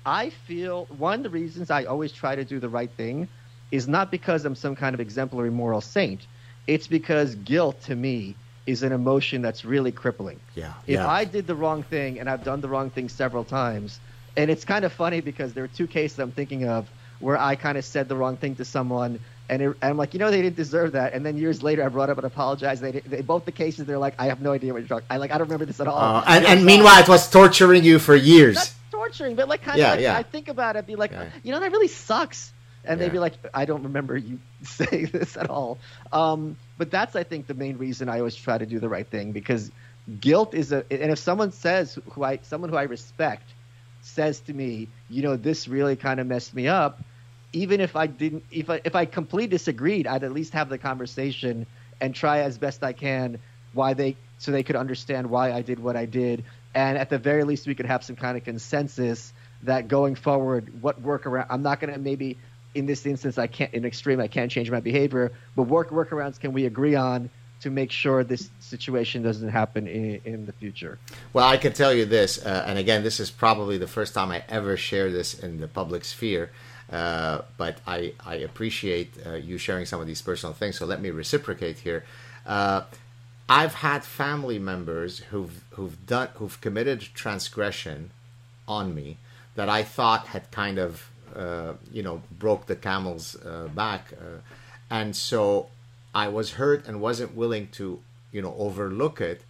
[0.07, 3.27] I feel one of the reasons I always try to do the right thing
[3.73, 6.21] is not because I'm some kind of exemplary moral saint.
[6.69, 8.37] It's because guilt to me
[8.67, 10.39] is an emotion that's really crippling.
[10.55, 10.73] Yeah.
[10.87, 11.09] If yeah.
[11.09, 13.99] I did the wrong thing and I've done the wrong thing several times,
[14.37, 16.89] and it's kind of funny because there are two cases I'm thinking of
[17.19, 20.13] where I kind of said the wrong thing to someone, and, it, and I'm like,
[20.13, 21.15] you know, they didn't deserve that.
[21.15, 22.83] And then years later, I brought up and apologized.
[22.83, 25.07] They, they both the cases, they're like, I have no idea what you're talking.
[25.11, 25.99] I like, I don't remember this at all.
[25.99, 28.57] Uh, and, and meanwhile, it was torturing you for years.
[28.57, 28.75] That's
[29.07, 30.17] torturing, but like kind Yeah, of like, yeah.
[30.17, 31.31] I think about it, be like, Yeah.
[31.43, 32.53] you know, that really sucks.
[32.85, 33.07] And Yeah.
[33.07, 35.81] they'd be like, I don't remember you saying this at all.
[36.13, 39.11] Um, but that's, I think, the main reason I always try to do the right
[39.11, 39.73] thing because
[40.21, 40.85] guilt is a.
[40.93, 43.55] And if someone says who I, someone who I respect,
[44.01, 47.05] says to me, you know, this really kind of messed me up.
[47.53, 50.79] Even if I didn't, if I if I completely disagreed, I'd at least have the
[50.79, 51.67] conversation
[52.01, 53.41] and try as best I can
[53.73, 56.45] why they so they could understand why I did what I did,
[56.77, 60.83] and at the very least we could have some kind of consensus that going forward,
[60.83, 62.39] what workaround I'm not going to maybe
[62.75, 66.39] in this instance I can't in extreme I can't change my behavior, but work workarounds
[66.39, 67.31] can we agree on
[67.63, 70.99] to make sure this situation doesn't happen in, in the future.
[71.33, 74.31] Well, I can tell you this, uh, and again, this is probably the first time
[74.31, 76.51] I ever share this in the public sphere.
[76.93, 80.77] Uh, but I, I appreciate uh, you sharing some of these personal things.
[80.77, 82.05] So let me reciprocate here.
[83.49, 88.11] I've had family members who've who've done who've committed transgression
[88.67, 89.19] on me
[89.55, 94.39] that I thought had kind of uh, you know broke the camel's uh, back, uh,
[94.91, 95.69] and so
[96.15, 98.01] I was hurt and wasn't willing to
[98.33, 99.43] you know overlook it,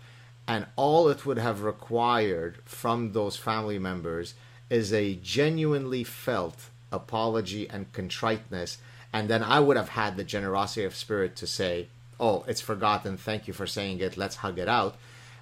[0.47, 4.35] and all it would have required from those family members
[4.69, 8.77] is a genuinely felt apology and contriteness,
[9.11, 11.89] and then I would have had the generosity of spirit to say,
[12.19, 13.17] "Oh, it's forgotten.
[13.17, 14.17] Thank you for saying it.
[14.17, 14.97] Let's hug it out."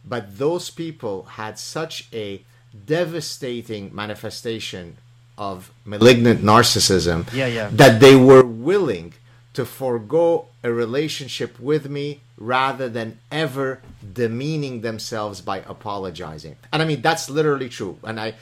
[0.06, 2.44] But those people had such a
[2.86, 4.96] devastating manifestation
[5.36, 7.68] of malignant narcissism Yeah, yeah.
[7.72, 9.14] that they were willing
[9.54, 13.80] to forego a relationship with me rather than ever
[14.12, 16.56] demeaning themselves by apologizing.
[16.72, 17.98] And I mean, that's literally true.
[18.02, 18.34] And I, I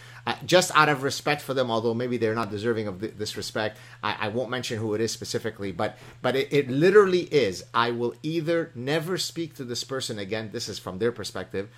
[0.44, 3.78] just out of respect for them, although maybe they're not deserving of th- this respect,
[4.02, 7.64] I, I won't mention who it is specifically, but but it, it literally is.
[7.74, 10.50] I will either never speak to this person again.
[10.52, 11.68] This is from their perspective,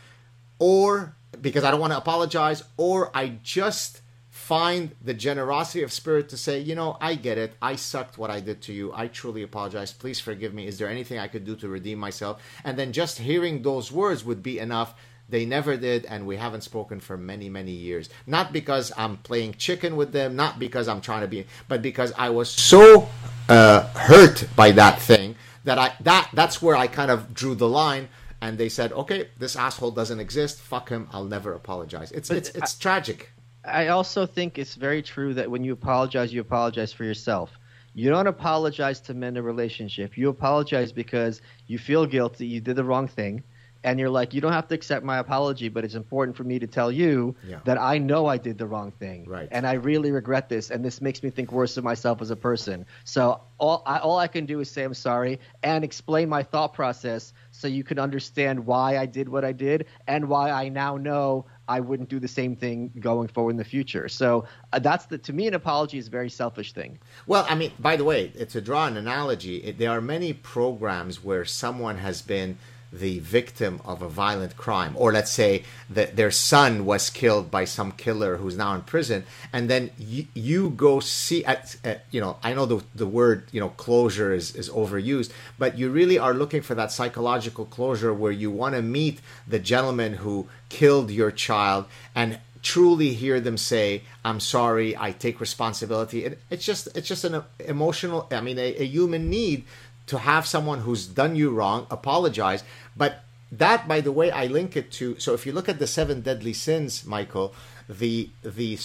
[0.58, 4.02] or because I don't want to apologize, or I just
[4.34, 7.54] find the generosity of spirit to say, you know, I get it.
[7.62, 8.92] I sucked what I did to you.
[8.92, 9.92] I truly apologize.
[9.92, 10.66] Please forgive me.
[10.66, 12.42] Is there anything I could do to redeem myself?
[12.64, 14.96] And then just hearing those words would be enough.
[15.28, 18.10] They never did, and we haven't spoken for many, many years.
[18.26, 22.12] Not because I'm playing chicken with them, not because I'm trying to be, but because
[22.18, 23.08] I was so
[23.48, 27.68] uh, hurt by that thing that I that that's where I kind of drew the
[27.68, 28.08] line.
[28.42, 30.60] And they said, "Okay, this asshole doesn't exist.
[30.60, 31.08] Fuck him.
[31.12, 33.30] I'll never apologize." It's it's it's tragic.
[33.64, 37.50] I also think it's very true that when you apologize, you apologize for yourself.
[37.94, 40.18] You don't apologize to mend a relationship.
[40.18, 43.42] You apologize because you feel guilty, you did the wrong thing,
[43.84, 46.58] and you're like, you don't have to accept my apology, but it's important for me
[46.58, 47.60] to tell you Yeah.
[47.64, 49.46] that I know I did the wrong thing, Right.
[49.52, 52.36] and I really regret this, and this makes me think worse of myself as a
[52.36, 52.86] person.
[53.04, 56.74] So all I, all I can do is say I'm sorry and explain my thought
[56.74, 60.96] process so you can understand why I did what I did and why I now
[60.96, 64.08] know I wouldn't do the same thing going forward in the future.
[64.08, 66.98] So uh, that's the to me an apology is a very selfish thing.
[67.26, 71.22] Well, I mean, by the way, to draw an analogy, it, there are many programs
[71.22, 72.58] where someone has been
[73.00, 77.64] the victim of a violent crime, or let's say that their son was killed by
[77.64, 82.20] some killer who's now in prison, and then you, you go see at, at you
[82.20, 86.18] know I know the the word you know closure is is overused, but you really
[86.18, 91.10] are looking for that psychological closure where you want to meet the gentleman who killed
[91.10, 96.24] your child and truly hear them say i'm sorry i take responsibility.
[96.24, 99.64] It, it's just it's just an emotional i mean a, a human need
[100.06, 102.62] to have someone who's done you wrong apologize
[102.96, 105.86] but that by the way i link it to so if you look at the
[105.86, 107.54] seven deadly sins michael
[107.88, 108.76] the the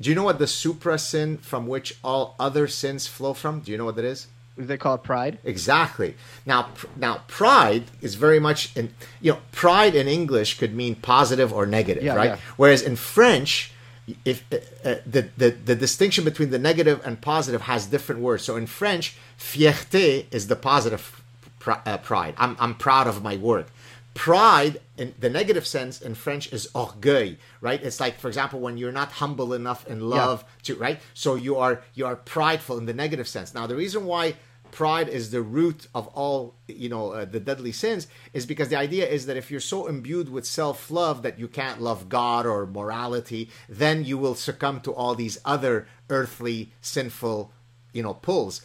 [0.00, 3.70] do you know what the supra sin from which all other sins flow from do
[3.72, 4.26] you know what that is
[4.58, 5.38] They call it pride.
[5.44, 6.10] Exactly.
[6.44, 10.96] Now, pr- now, pride is very much in you know, pride in English could mean
[10.96, 12.30] positive or negative, Yeah, right?
[12.34, 12.38] yeah.
[12.56, 13.70] Whereas in French,
[14.24, 14.56] if uh,
[14.88, 18.44] uh, the, the the distinction between the negative and positive has different words.
[18.44, 21.22] So in French, fierté is the positive
[21.58, 22.34] pr- uh, pride.
[22.38, 23.66] I'm I'm proud of my work.
[24.14, 27.80] Pride in the negative sense in French is orgueil, right?
[27.80, 30.98] It's like, for example, when you're not humble enough in love to, right?
[31.14, 33.54] So you are you are prideful in the negative sense.
[33.54, 34.34] Now, the reason why
[34.78, 38.76] pride is the root of all you know uh, the deadly sins is because the
[38.76, 42.64] idea is that if you're so imbued with self-love that you can't love god or
[42.64, 47.52] morality then you will succumb to all these other earthly sinful
[47.92, 48.62] you know pulls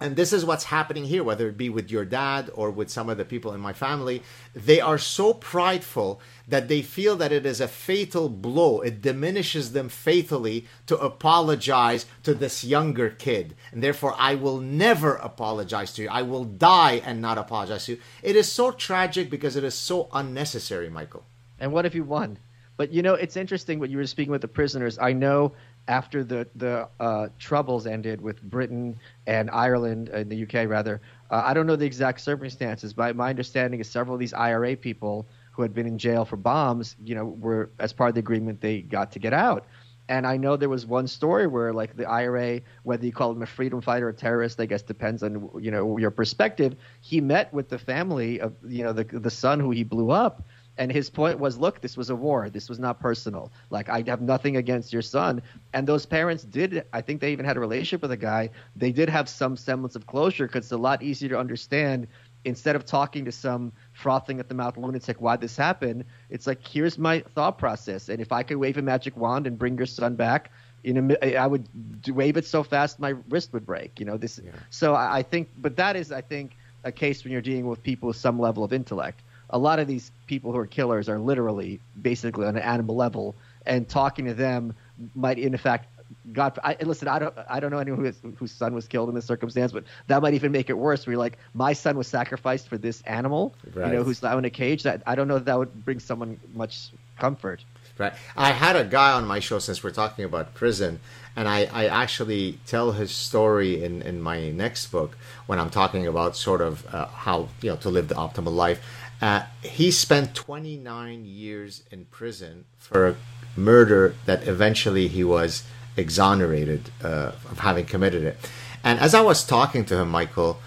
[0.00, 3.08] and this is what's happening here, whether it be with your dad or with some
[3.08, 4.24] of the people in my family.
[4.52, 8.80] They are so prideful that they feel that it is a fatal blow.
[8.80, 13.54] It diminishes them fatally to apologize to this younger kid.
[13.70, 16.08] And therefore, I will never apologize to you.
[16.08, 18.00] I will die and not apologize to you.
[18.20, 21.24] It is so tragic because it is so unnecessary, Michael.
[21.60, 22.38] And what if you won?
[22.76, 24.98] But you know, it's interesting when you were speaking with the prisoners.
[24.98, 25.52] I know
[25.88, 31.00] after the the uh, troubles ended with Britain and Ireland in the UK, rather.
[31.30, 34.76] Uh, I don't know the exact circumstances, but my understanding is several of these IRA
[34.76, 38.20] people who had been in jail for bombs, you know, were as part of the
[38.20, 39.66] agreement they got to get out.
[40.08, 43.40] And I know there was one story where, like, the IRA, whether you call him
[43.40, 46.76] a freedom fighter or terrorist, I guess depends on you know your perspective.
[47.00, 50.42] He met with the family of you know the the son who he blew up,
[50.76, 52.50] and his point was, look, this was a war.
[52.50, 53.52] This was not personal.
[53.70, 55.42] Like, I have nothing against your son.
[55.72, 58.50] And those parents did, I think they even had a relationship with a guy.
[58.74, 62.08] They did have some semblance of closure because it's a lot easier to understand
[62.44, 66.04] instead of talking to some frothing at the mouth lunatic why this happened.
[66.28, 68.08] It's like, here's my thought process.
[68.08, 70.50] And if I could wave a magic wand and bring your son back,
[70.82, 71.66] in a, I would
[72.08, 73.98] wave it so fast my wrist would break.
[74.00, 74.40] You know, this.
[74.44, 74.50] Yeah.
[74.70, 78.08] So I think, but that is, I think, a case when you're dealing with people
[78.08, 79.22] with some level of intellect
[79.54, 83.36] a lot of these people who are killers are literally basically on an animal level,
[83.64, 84.74] and talking to them
[85.14, 85.86] might, in fact,
[86.32, 89.14] God, I, listen, I don't, I don't know anyone who whose son was killed in
[89.14, 91.06] this circumstance, but that might even make it worse.
[91.06, 93.86] Where you're like, my son was sacrificed for this animal, right.
[93.86, 94.82] you know, who's now in a cage.
[94.82, 97.64] That I don't know if that would bring someone much comfort.
[97.96, 98.12] Right.
[98.36, 100.98] I had a guy on my show since we're talking about prison,
[101.36, 106.04] and I, I actually tell his story in, in my next book when I'm talking
[106.06, 108.84] about sort of uh, how you know to live the optimal life.
[109.24, 113.16] Uh, he spent 29 years in prison for a
[113.56, 115.62] murder that eventually he was
[115.96, 118.36] exonerated uh, of having committed it.
[118.84, 120.58] And as I was talking to him, Michael,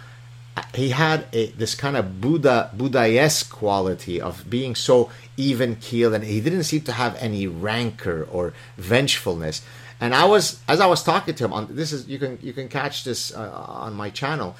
[0.73, 6.23] he had a, this kind of Buddha Buddha-esque quality of being so even keeled, and
[6.23, 9.61] he didn't seem to have any rancor or vengefulness.
[10.01, 12.53] And I was, as I was talking to him, on this is you can you
[12.53, 14.55] can catch this uh, on my channel.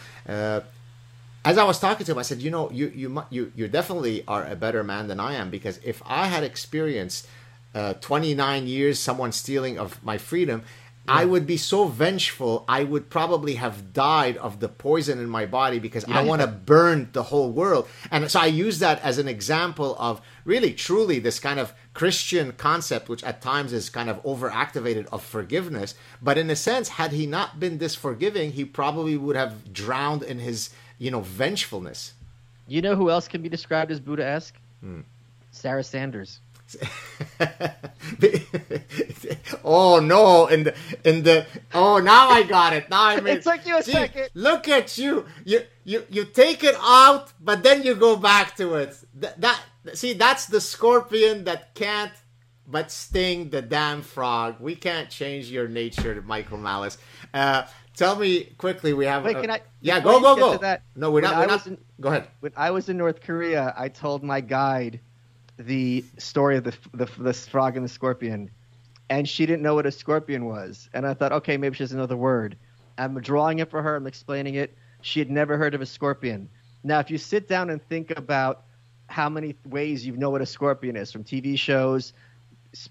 [1.47, 4.21] As I was talking to him, I said, you know, you you you you definitely
[4.27, 7.25] are a better man than I am because if I had experienced
[7.73, 10.63] uh, 29 years someone stealing of my freedom,
[11.07, 11.15] yeah.
[11.19, 12.65] I would be so vengeful.
[12.67, 16.19] I would probably have died of the poison in my body because yeah.
[16.19, 17.87] I want to burn the whole world.
[18.11, 22.51] And so I use that as an example of really, truly, this kind of Christian
[22.51, 25.95] concept, which at times is kind of overactivated of forgiveness.
[26.21, 30.23] But in a sense, had he not been this forgiving, he probably would have drowned
[30.23, 32.13] in his you know, vengefulness.
[32.67, 34.55] You know who else can be described as Buddha-esque?
[34.81, 35.01] Hmm.
[35.51, 36.39] Sarah Sanders.
[39.63, 40.47] oh no!
[40.47, 40.75] And the
[41.05, 42.89] in the oh now I got it.
[42.89, 44.29] Now I mean, it took you a second.
[44.33, 45.25] Look at you.
[45.45, 48.97] You you you take it out, but then you go back to it.
[49.15, 49.61] That, that
[49.93, 52.11] see that's the scorpion that can't
[52.67, 54.57] but sting the damn frog.
[54.59, 56.97] We can't change your nature, Michael Malice.
[57.33, 57.63] Uh,
[57.97, 58.93] Tell me quickly.
[58.93, 59.25] We have.
[59.25, 59.61] Wait, can I?
[59.81, 60.57] Yeah, go, go, go.
[60.57, 61.37] That, no, we're not.
[61.37, 62.27] We're not in, go ahead.
[62.41, 64.99] When I was in North Korea, I told my guide
[65.57, 68.51] the story of the, the the frog and the scorpion,
[69.09, 70.89] and she didn't know what a scorpion was.
[70.93, 72.55] And I thought, okay, maybe she has another word.
[72.99, 73.95] I'm drawing it for her.
[73.95, 74.77] I'm explaining it.
[75.01, 76.49] She had never heard of a scorpion.
[76.83, 78.65] Now, if you sit down and think about
[79.07, 82.13] how many ways you know what a scorpion is from TV shows,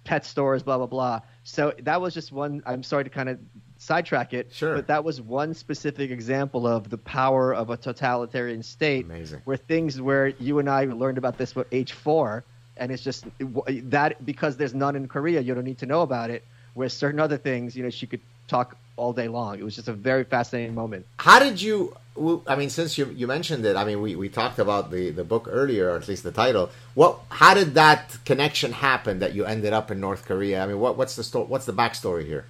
[0.05, 1.21] pet stores, blah blah blah.
[1.45, 2.63] So that was just one.
[2.67, 3.39] I'm sorry to kind of
[3.79, 4.53] sidetrack it.
[4.53, 4.75] Sure.
[4.75, 9.05] But that was one specific example of the power of a totalitarian state.
[9.05, 9.43] Amazing.
[9.45, 12.45] Where things where you and I learned about this at age four,
[12.77, 16.31] and it's just that because there's none in Korea, you don't need to know about
[16.31, 16.45] it.
[16.75, 19.59] Where certain other things, you know, she could talk all day long.
[19.59, 21.07] It was just a very fascinating moment.
[21.19, 21.97] How did you?
[22.47, 25.25] I mean, since you you mentioned it, I mean, we, we talked about the, the
[25.25, 26.71] book earlier, or at least the title.
[26.95, 27.21] What?
[27.29, 30.63] How did that connection happen that you ended up in North Korea?
[30.63, 31.47] I mean, what what's the story?
[31.47, 32.47] What's the backstory here?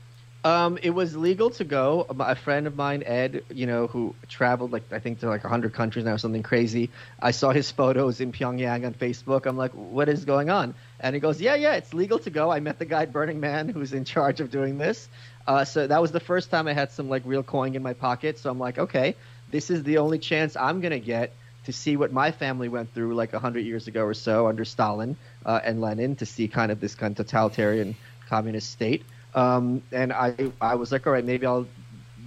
[0.46, 2.06] Um, it was legal to go.
[2.20, 5.74] A friend of mine, Ed, you know, who traveled like I think to like 100
[5.74, 6.90] countries now, something crazy.
[7.18, 9.46] I saw his photos in Pyongyang on Facebook.
[9.46, 10.74] I'm like, what is going on?
[11.00, 12.52] And he goes, yeah, yeah, it's legal to go.
[12.52, 15.08] I met the guy at Burning Man who's in charge of doing this.
[15.48, 17.94] Uh, so that was the first time I had some like real coin in my
[17.94, 18.38] pocket.
[18.38, 19.16] So I'm like, okay,
[19.50, 21.32] this is the only chance I'm gonna get
[21.64, 25.16] to see what my family went through like 100 years ago or so under Stalin
[25.44, 27.96] uh, and Lenin to see kind of this kind of totalitarian
[28.28, 29.04] communist state.
[29.34, 31.66] Um, and I, I was like, all right, maybe I'll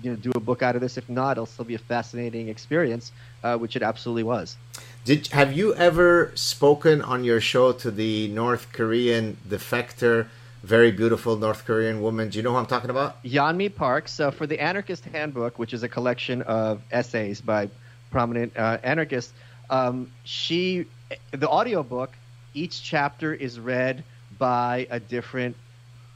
[0.03, 0.97] you know, do a book out of this.
[0.97, 3.11] If not, it'll still be a fascinating experience,
[3.43, 4.57] uh, which it absolutely was.
[5.05, 10.27] Did have you ever spoken on your show to the North Korean defector
[10.63, 12.29] very beautiful North Korean woman.
[12.29, 13.23] Do you know who I'm talking about?
[13.23, 14.07] Yeonmi Park.
[14.07, 17.69] So for the Anarchist Handbook, which is a collection of essays by
[18.11, 19.33] prominent uh, anarchists,
[19.69, 20.85] um, she
[21.31, 22.15] the audiobook,
[22.53, 24.03] each chapter is read
[24.37, 25.55] by a different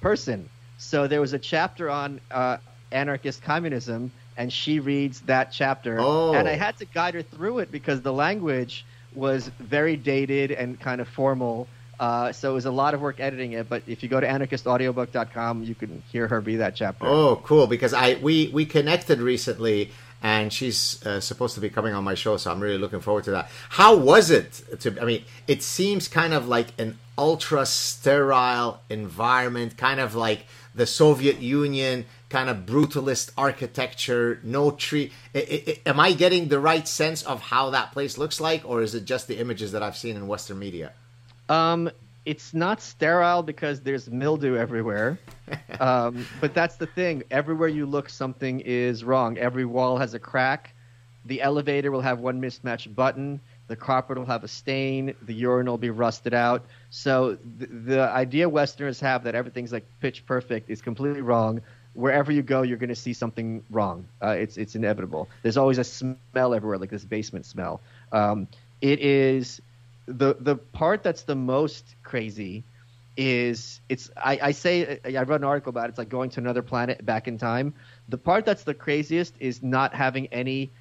[0.02, 0.50] person.
[0.78, 2.58] So there was a chapter on uh,
[2.91, 5.98] anarchist communism, and she reads that chapter.
[6.00, 6.34] Oh.
[6.34, 10.80] And I had to guide her through it because the language was very dated and
[10.80, 11.68] kind of formal.
[12.04, 13.70] Uh, so it was a lot of work editing it.
[13.70, 17.06] But if you go to anarchistaudiobook.com, you can hear her read that chapter.
[17.06, 17.66] Oh, cool!
[17.66, 19.89] Because I we we connected recently,
[20.22, 23.24] and she's uh, supposed to be coming on my show, so I'm really looking forward
[23.24, 23.49] to that.
[23.70, 24.51] How was it?
[24.82, 30.45] To I mean, it seems kind of like an ultra sterile environment, kind of like
[30.76, 35.14] the Soviet Union, kind of brutalist architecture, no tree.
[35.86, 39.06] Am I getting the right sense of how that place looks like, or is it
[39.06, 40.91] just the images that I've seen in Western media?
[41.50, 41.89] Um,
[42.26, 45.20] it's not sterile because there's mildew everywhere.
[45.80, 47.24] um, but that's the thing.
[47.32, 49.38] Everywhere you look, something is wrong.
[49.38, 50.74] Every wall has a crack.
[51.26, 53.39] The elevator will have one mismatched button.
[53.68, 55.16] The carpet will have a stain.
[55.22, 56.66] The urinal will be rusted out.
[56.89, 61.62] So the, the idea Westerners have that everything's like pitch perfect is completely wrong.
[61.94, 64.06] Wherever you go, you're going to see something wrong.
[64.22, 65.30] Uh, it's it's inevitable.
[65.44, 67.82] There's always a smell everywhere, like this basement smell.
[68.12, 68.48] Um,
[68.82, 69.62] it is
[70.06, 72.64] the the part that's the most crazy
[73.16, 76.39] is it's I, I say I wrote an article about it, it's like going to
[76.39, 77.74] another planet back in time.
[78.10, 80.72] The part that's the craziest is not having any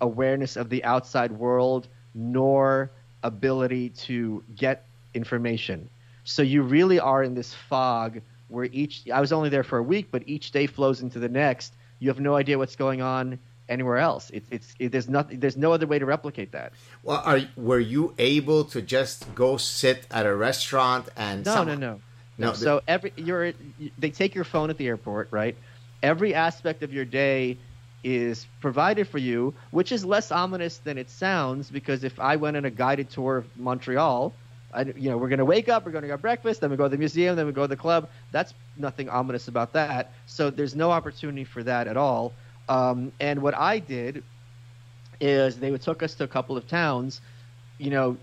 [0.00, 2.90] awareness of the outside world nor
[3.22, 5.88] ability to get information.
[6.24, 9.82] So you really are in this fog where each I was only there for a
[9.82, 11.74] week, but each day flows into the next.
[11.98, 13.38] You have no idea what's going on
[13.68, 14.30] anywhere else.
[14.32, 16.72] It's it's it, there's nothing there's no other way to replicate that.
[17.02, 21.68] Well, are were you able to just go sit at a restaurant and no some-
[21.68, 22.00] no no
[22.38, 22.52] No.
[22.52, 23.52] So every you're
[23.98, 25.56] they take your phone at the airport, right?
[26.02, 27.56] Every aspect of your day
[28.04, 31.70] is provided for you, which is less ominous than it sounds.
[31.70, 34.32] Because if I went on a guided tour of Montreal,
[34.72, 36.76] I, you know, we're going to wake up, we're going to go breakfast, then we
[36.76, 38.08] go to the museum, then we go to the club.
[38.30, 40.12] That's nothing ominous about that.
[40.26, 42.32] So there's no opportunity for that at all.
[42.68, 44.22] Um, and what I did
[45.20, 47.20] is they took us to a couple of towns.
[47.78, 48.16] You know,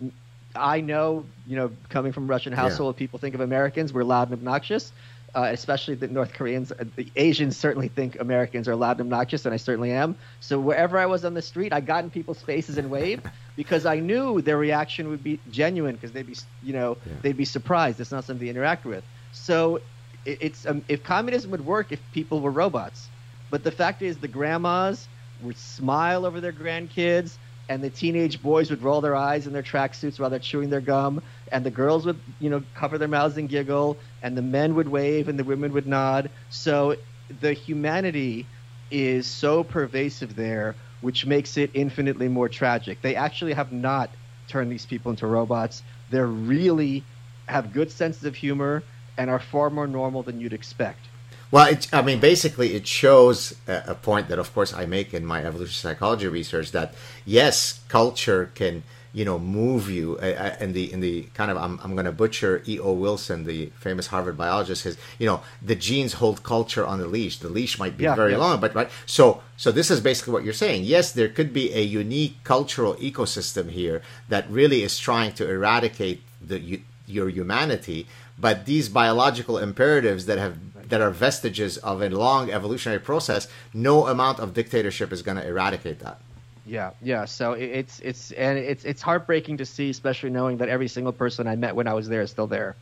[0.56, 4.30] I know, you know, coming from a Russian household, people think of Americans we're loud
[4.30, 4.92] and obnoxious.
[5.36, 9.46] Uh, especially the North Koreans, uh, the Asians certainly think Americans are loud and obnoxious,
[9.46, 10.16] and I certainly am.
[10.42, 13.88] So wherever I was on the street, I got in people's faces and waved because
[13.88, 17.14] I knew their reaction would be genuine because they'd be, you know, Yeah.
[17.24, 18.00] they'd be surprised.
[18.00, 19.04] It's not something to interact with.
[19.32, 19.78] So
[20.24, 23.10] it, it's um, if communism would work if people were robots,
[23.54, 27.38] but the fact is the grandmas would smile over their grandkids,
[27.70, 30.82] and the teenage boys would roll their eyes in their tracksuits while they're chewing their
[30.82, 34.74] gum, and the girls would, you know, cover their mouths and giggle, and the men
[34.74, 36.32] would wave and the women would nod.
[36.50, 36.96] So
[37.30, 38.50] the humanity
[38.90, 43.04] is so pervasive there, which makes it infinitely more tragic.
[43.04, 45.84] They actually have not turned these people into robots.
[46.10, 47.08] They're really
[47.48, 51.13] have good senses of humor and are far more normal than you'd expect.
[51.54, 55.24] Well, it, I mean, basically, it shows a, point that, of course, I make in
[55.24, 56.96] my evolutionary psychology research that
[57.26, 58.82] yes, culture can,
[59.14, 60.18] you know, move you.
[60.18, 62.80] Uh, in the in the kind of, I'm, I'm going to butcher E.
[62.80, 62.94] O.
[62.94, 64.82] Wilson, the famous Harvard biologist.
[64.82, 67.38] Says, you know, the genes hold culture on the leash.
[67.38, 68.40] The leash might be Yeah, very yeah.
[68.40, 68.90] long, but right.
[69.06, 70.86] So, so this is basically what you're saying.
[70.86, 76.24] Yes, there could be a unique cultural ecosystem here that really is trying to eradicate
[76.42, 78.08] the your humanity,
[78.40, 80.58] but these biological imperatives that have
[80.94, 85.44] that are vestiges of a long evolutionary process, no amount of dictatorship is going to
[85.44, 86.20] eradicate that.
[86.68, 87.26] Yeah, yeah.
[87.26, 91.48] So it's it's and it's it's heartbreaking to see, especially knowing that every single person
[91.48, 92.76] I met when I was there is still there.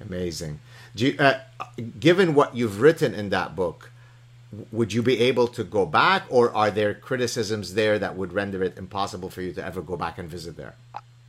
[0.00, 0.60] Amazing.
[0.94, 1.40] Do you, uh,
[1.98, 3.90] given what you've written in that book,
[4.70, 8.62] would you be able to go back, or are there criticisms there that would render
[8.62, 10.76] it impossible for you to ever go back and visit there?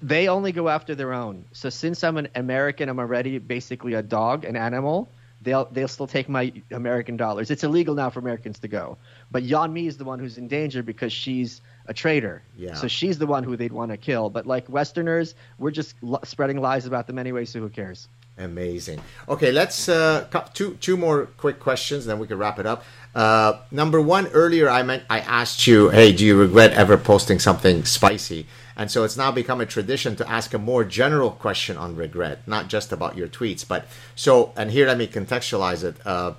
[0.03, 1.45] They only go after their own.
[1.51, 5.09] So since I'm an American, I'm already basically a dog, an animal.
[5.41, 7.51] They'll they'll still take my American dollars.
[7.51, 8.97] It's illegal now for Americans to go.
[9.31, 12.41] But Yeonmi is the one who's in danger because she's a traitor.
[12.57, 12.73] Yeah.
[12.73, 14.29] So she's the one who they'd want to kill.
[14.29, 17.45] But like Westerners, we're just l- spreading lies about them anyway.
[17.45, 18.07] So who cares?
[18.39, 19.01] Amazing.
[19.27, 22.83] Okay, let's uh, two two more quick questions, then we can wrap it up.
[23.15, 27.39] Uh, number one, earlier I meant I asked you, hey, do you regret ever posting
[27.39, 28.45] something spicy?
[28.77, 32.47] And so it's now become a tradition to ask a more general question on regret,
[32.47, 33.67] not just about your tweets.
[33.67, 35.95] But so, and here let me contextualize it.
[36.05, 36.33] Uh,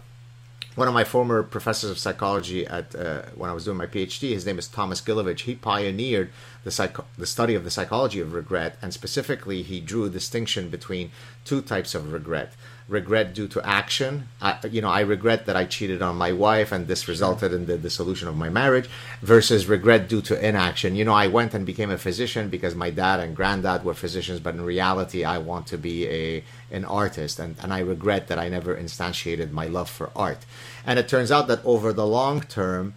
[0.76, 4.30] one of my former professors of psychology at uh, when I was doing my PhD,
[4.30, 5.40] his name is Thomas Gilovich.
[5.40, 6.30] He pioneered
[6.62, 11.10] the the study of the psychology of regret, and specifically, he drew a distinction between
[11.44, 12.52] two types of regret.
[12.88, 14.28] Regret due to action.
[14.40, 17.66] I, you know, I regret that I cheated on my wife and this resulted in
[17.66, 18.88] the dissolution of my marriage
[19.20, 20.96] versus regret due to inaction.
[20.96, 24.40] You know, I went and became a physician because my dad and granddad were physicians,
[24.40, 28.38] but in reality, I want to be a an artist and, and I regret that
[28.38, 30.44] I never instantiated my love for art.
[30.84, 32.94] And it turns out that over the long term,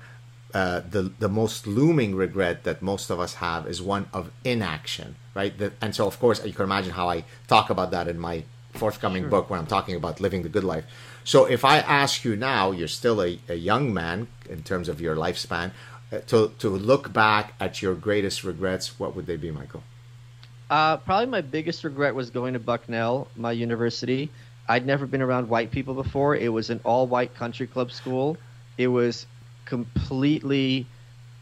[0.53, 5.15] uh, the the most looming regret that most of us have is one of inaction,
[5.33, 5.57] right?
[5.57, 8.43] The, and so, of course, you can imagine how I talk about that in my
[8.73, 9.29] forthcoming sure.
[9.29, 10.85] book when I'm talking about living the good life.
[11.23, 14.99] So, if I ask you now, you're still a, a young man in terms of
[14.99, 15.71] your lifespan,
[16.11, 19.83] uh, to to look back at your greatest regrets, what would they be, Michael?
[20.69, 24.29] Uh, probably my biggest regret was going to Bucknell, my university.
[24.69, 26.35] I'd never been around white people before.
[26.35, 28.37] It was an all-white country club school.
[28.77, 29.25] It was
[29.65, 30.85] completely.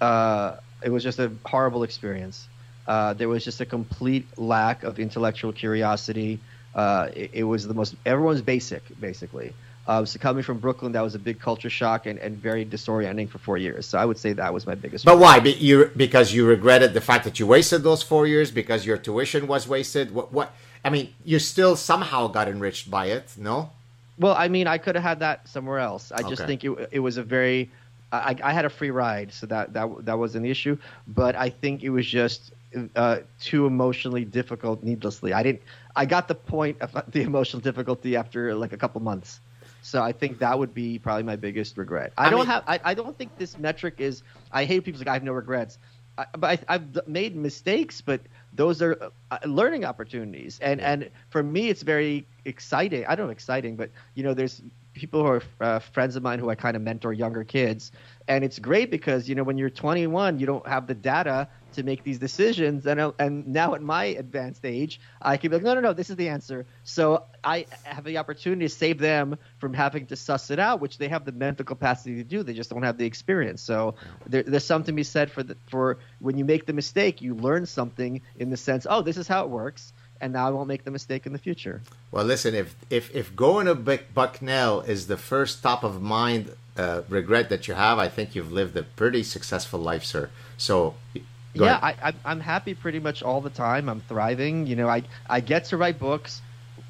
[0.02, 2.48] Uh, it was just a horrible experience.
[2.88, 6.40] Uh, there was just a complete lack of intellectual curiosity.
[6.76, 9.54] Uh, it, it, was the most everyone's basic, basically.
[9.88, 13.28] Uh, so coming from Brooklyn, that was a big culture shock and, and very disorienting
[13.28, 13.88] for four years.
[13.88, 15.04] So I would say that was my biggest.
[15.04, 15.28] But regret.
[15.28, 15.40] why?
[15.40, 18.98] Be, you because you regretted the fact that you wasted those four years because your
[18.98, 20.12] tuition was wasted.
[20.12, 20.32] What?
[20.32, 20.54] What?
[20.86, 23.72] I mean, you still somehow got enriched by it, no?
[24.18, 26.12] Well, I mean, I could have had that somewhere else.
[26.12, 26.48] I just okay.
[26.48, 27.70] think it, it was a very
[28.12, 30.78] I, I had a free ride, so that that that wasn't the issue.
[31.08, 32.52] But I think it was just
[32.96, 35.34] uh, too emotionally difficult needlessly.
[35.34, 35.62] I didn't.
[35.96, 39.40] I got the point of the emotional difficulty after like a couple months.
[39.82, 42.14] So I think that would be probably my biggest regret.
[42.18, 42.64] I, I don't mean, have.
[42.68, 44.24] I, I don't think this metric is.
[44.52, 45.78] I hate people like I have no regrets.
[46.18, 48.22] I, but I, have made mistakes, but
[48.54, 50.60] those are uh, learning opportunities.
[50.62, 53.06] And and for me, it's very exciting.
[53.08, 54.62] I don't know exciting, but you know, there's
[54.94, 57.92] people who are uh, friends of mine who I kind of mentor younger kids,
[58.28, 61.84] and it's great because you know when you're 21, you don't have the data to
[61.84, 65.74] make these decisions, and and now at my advanced age, I can be like, no,
[65.74, 66.66] no, no, this is the answer.
[66.84, 70.98] So I have the opportunity to save them from having to suss it out, which
[70.98, 72.44] they have the mental capacity to do.
[72.44, 73.62] They just don't have the experience.
[73.62, 73.96] So
[74.28, 77.36] there, there's something to be said for the, for when you make the mistake, you
[77.36, 80.68] learn something in the sense, oh, this is how it works and now I won't
[80.68, 81.82] make the mistake in the future.
[82.12, 87.02] Well, listen, if if if going to Bucknell is the first top of mind uh,
[87.10, 90.30] regret that you have, I think you've lived a pretty successful life, sir.
[90.58, 90.96] So.
[91.54, 93.90] Yeah, I, I'm happy pretty much all the time.
[93.90, 94.68] I'm thriving.
[94.68, 96.42] You know, I I get to write books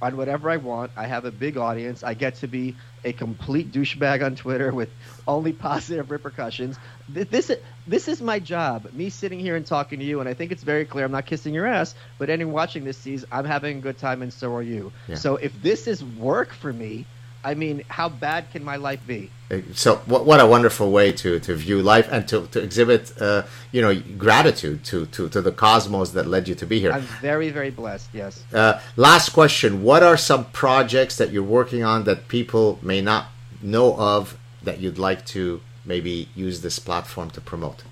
[0.01, 0.91] on whatever I want.
[0.95, 2.03] I have a big audience.
[2.03, 4.89] I get to be a complete douchebag on Twitter with
[5.27, 6.77] only positive repercussions.
[7.07, 7.51] This
[7.87, 8.91] this is my job.
[8.93, 11.05] Me sitting here and talking to you, and I think it's very clear.
[11.05, 14.21] I'm not kissing your ass, but anyone watching this sees I'm having a good time,
[14.21, 14.91] and so are you.
[15.07, 15.15] Yeah.
[15.15, 17.05] So if this is work for me,
[17.43, 19.31] I mean, how bad can my life be?
[19.73, 23.43] So, what, what a wonderful way to, to view life and to, to exhibit, uh,
[23.71, 26.91] you know, gratitude to, to, to the cosmos that led you to be here.
[26.91, 28.43] I'm very, very blessed, yes.
[28.53, 33.27] Uh, last question What are some projects that you're working on that people may not
[33.61, 37.83] know of that you'd like to maybe use this platform to promote?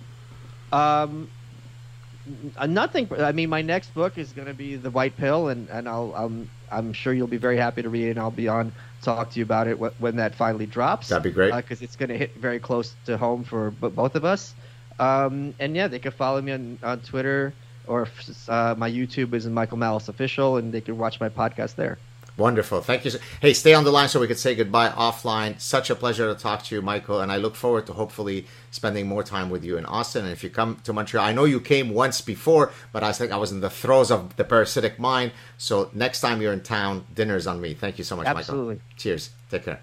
[0.71, 1.29] Um,
[2.67, 3.09] nothing.
[3.17, 6.13] I mean, my next book is going to be The White Pill, and, and I'll,
[6.15, 9.31] I'm, I'm sure you'll be very happy to read it, and I'll be on talk
[9.31, 11.09] to you about it when that finally drops.
[11.09, 14.15] That'd be great because uh, it's going to hit very close to home for both
[14.15, 14.53] of us.
[14.99, 17.53] Um, and yeah, they can follow me on, on Twitter
[17.87, 18.07] or
[18.49, 21.97] uh, my YouTube is Michael Malice Official, and they can watch my podcast there.
[22.37, 22.81] Wonderful.
[22.81, 23.11] Thank you.
[23.41, 25.59] Hey, stay on the line so we could say goodbye offline.
[25.59, 27.19] Such a pleasure to talk to you, Michael.
[27.21, 30.23] And I look forward to hopefully spending more time with you in Austin.
[30.23, 33.31] And if you come to Montreal, I know you came once before, but I think
[33.31, 35.31] I was in the throes of the parasitic mind.
[35.57, 37.73] So next time you're in town, dinner's on me.
[37.73, 38.39] Thank you so much, Michael.
[38.39, 38.75] Absolutely.
[38.75, 38.97] Michael.
[38.97, 39.31] Cheers.
[39.49, 39.81] Take care.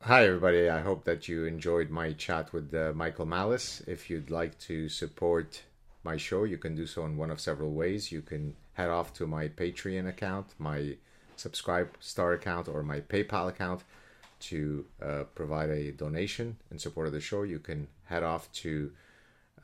[0.00, 0.68] Hi, everybody.
[0.68, 3.80] I hope that you enjoyed my chat with uh, Michael Malice.
[3.86, 5.62] If you'd like to support
[6.02, 8.10] my show, you can do so in one of several ways.
[8.10, 10.96] You can head off to my Patreon account, my
[11.36, 13.82] Subscribe Star account, or my PayPal account
[14.38, 17.42] to uh, provide a donation in support of the show.
[17.42, 18.92] You can head off to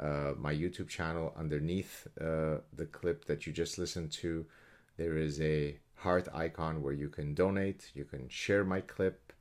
[0.00, 4.46] uh, my YouTube channel underneath uh, the clip that you just listened to.
[4.96, 9.32] There is a heart icon where you can donate, you can share my clip,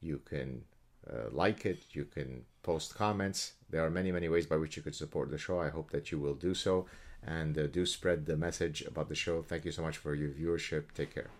[0.00, 0.62] you can
[1.08, 3.52] uh, like it, you can post comments.
[3.70, 5.60] There are many, many ways by which you could support the show.
[5.60, 6.86] I hope that you will do so
[7.26, 9.42] and uh, do spread the message about the show.
[9.42, 10.92] Thank you so much for your viewership.
[10.94, 11.30] Take care.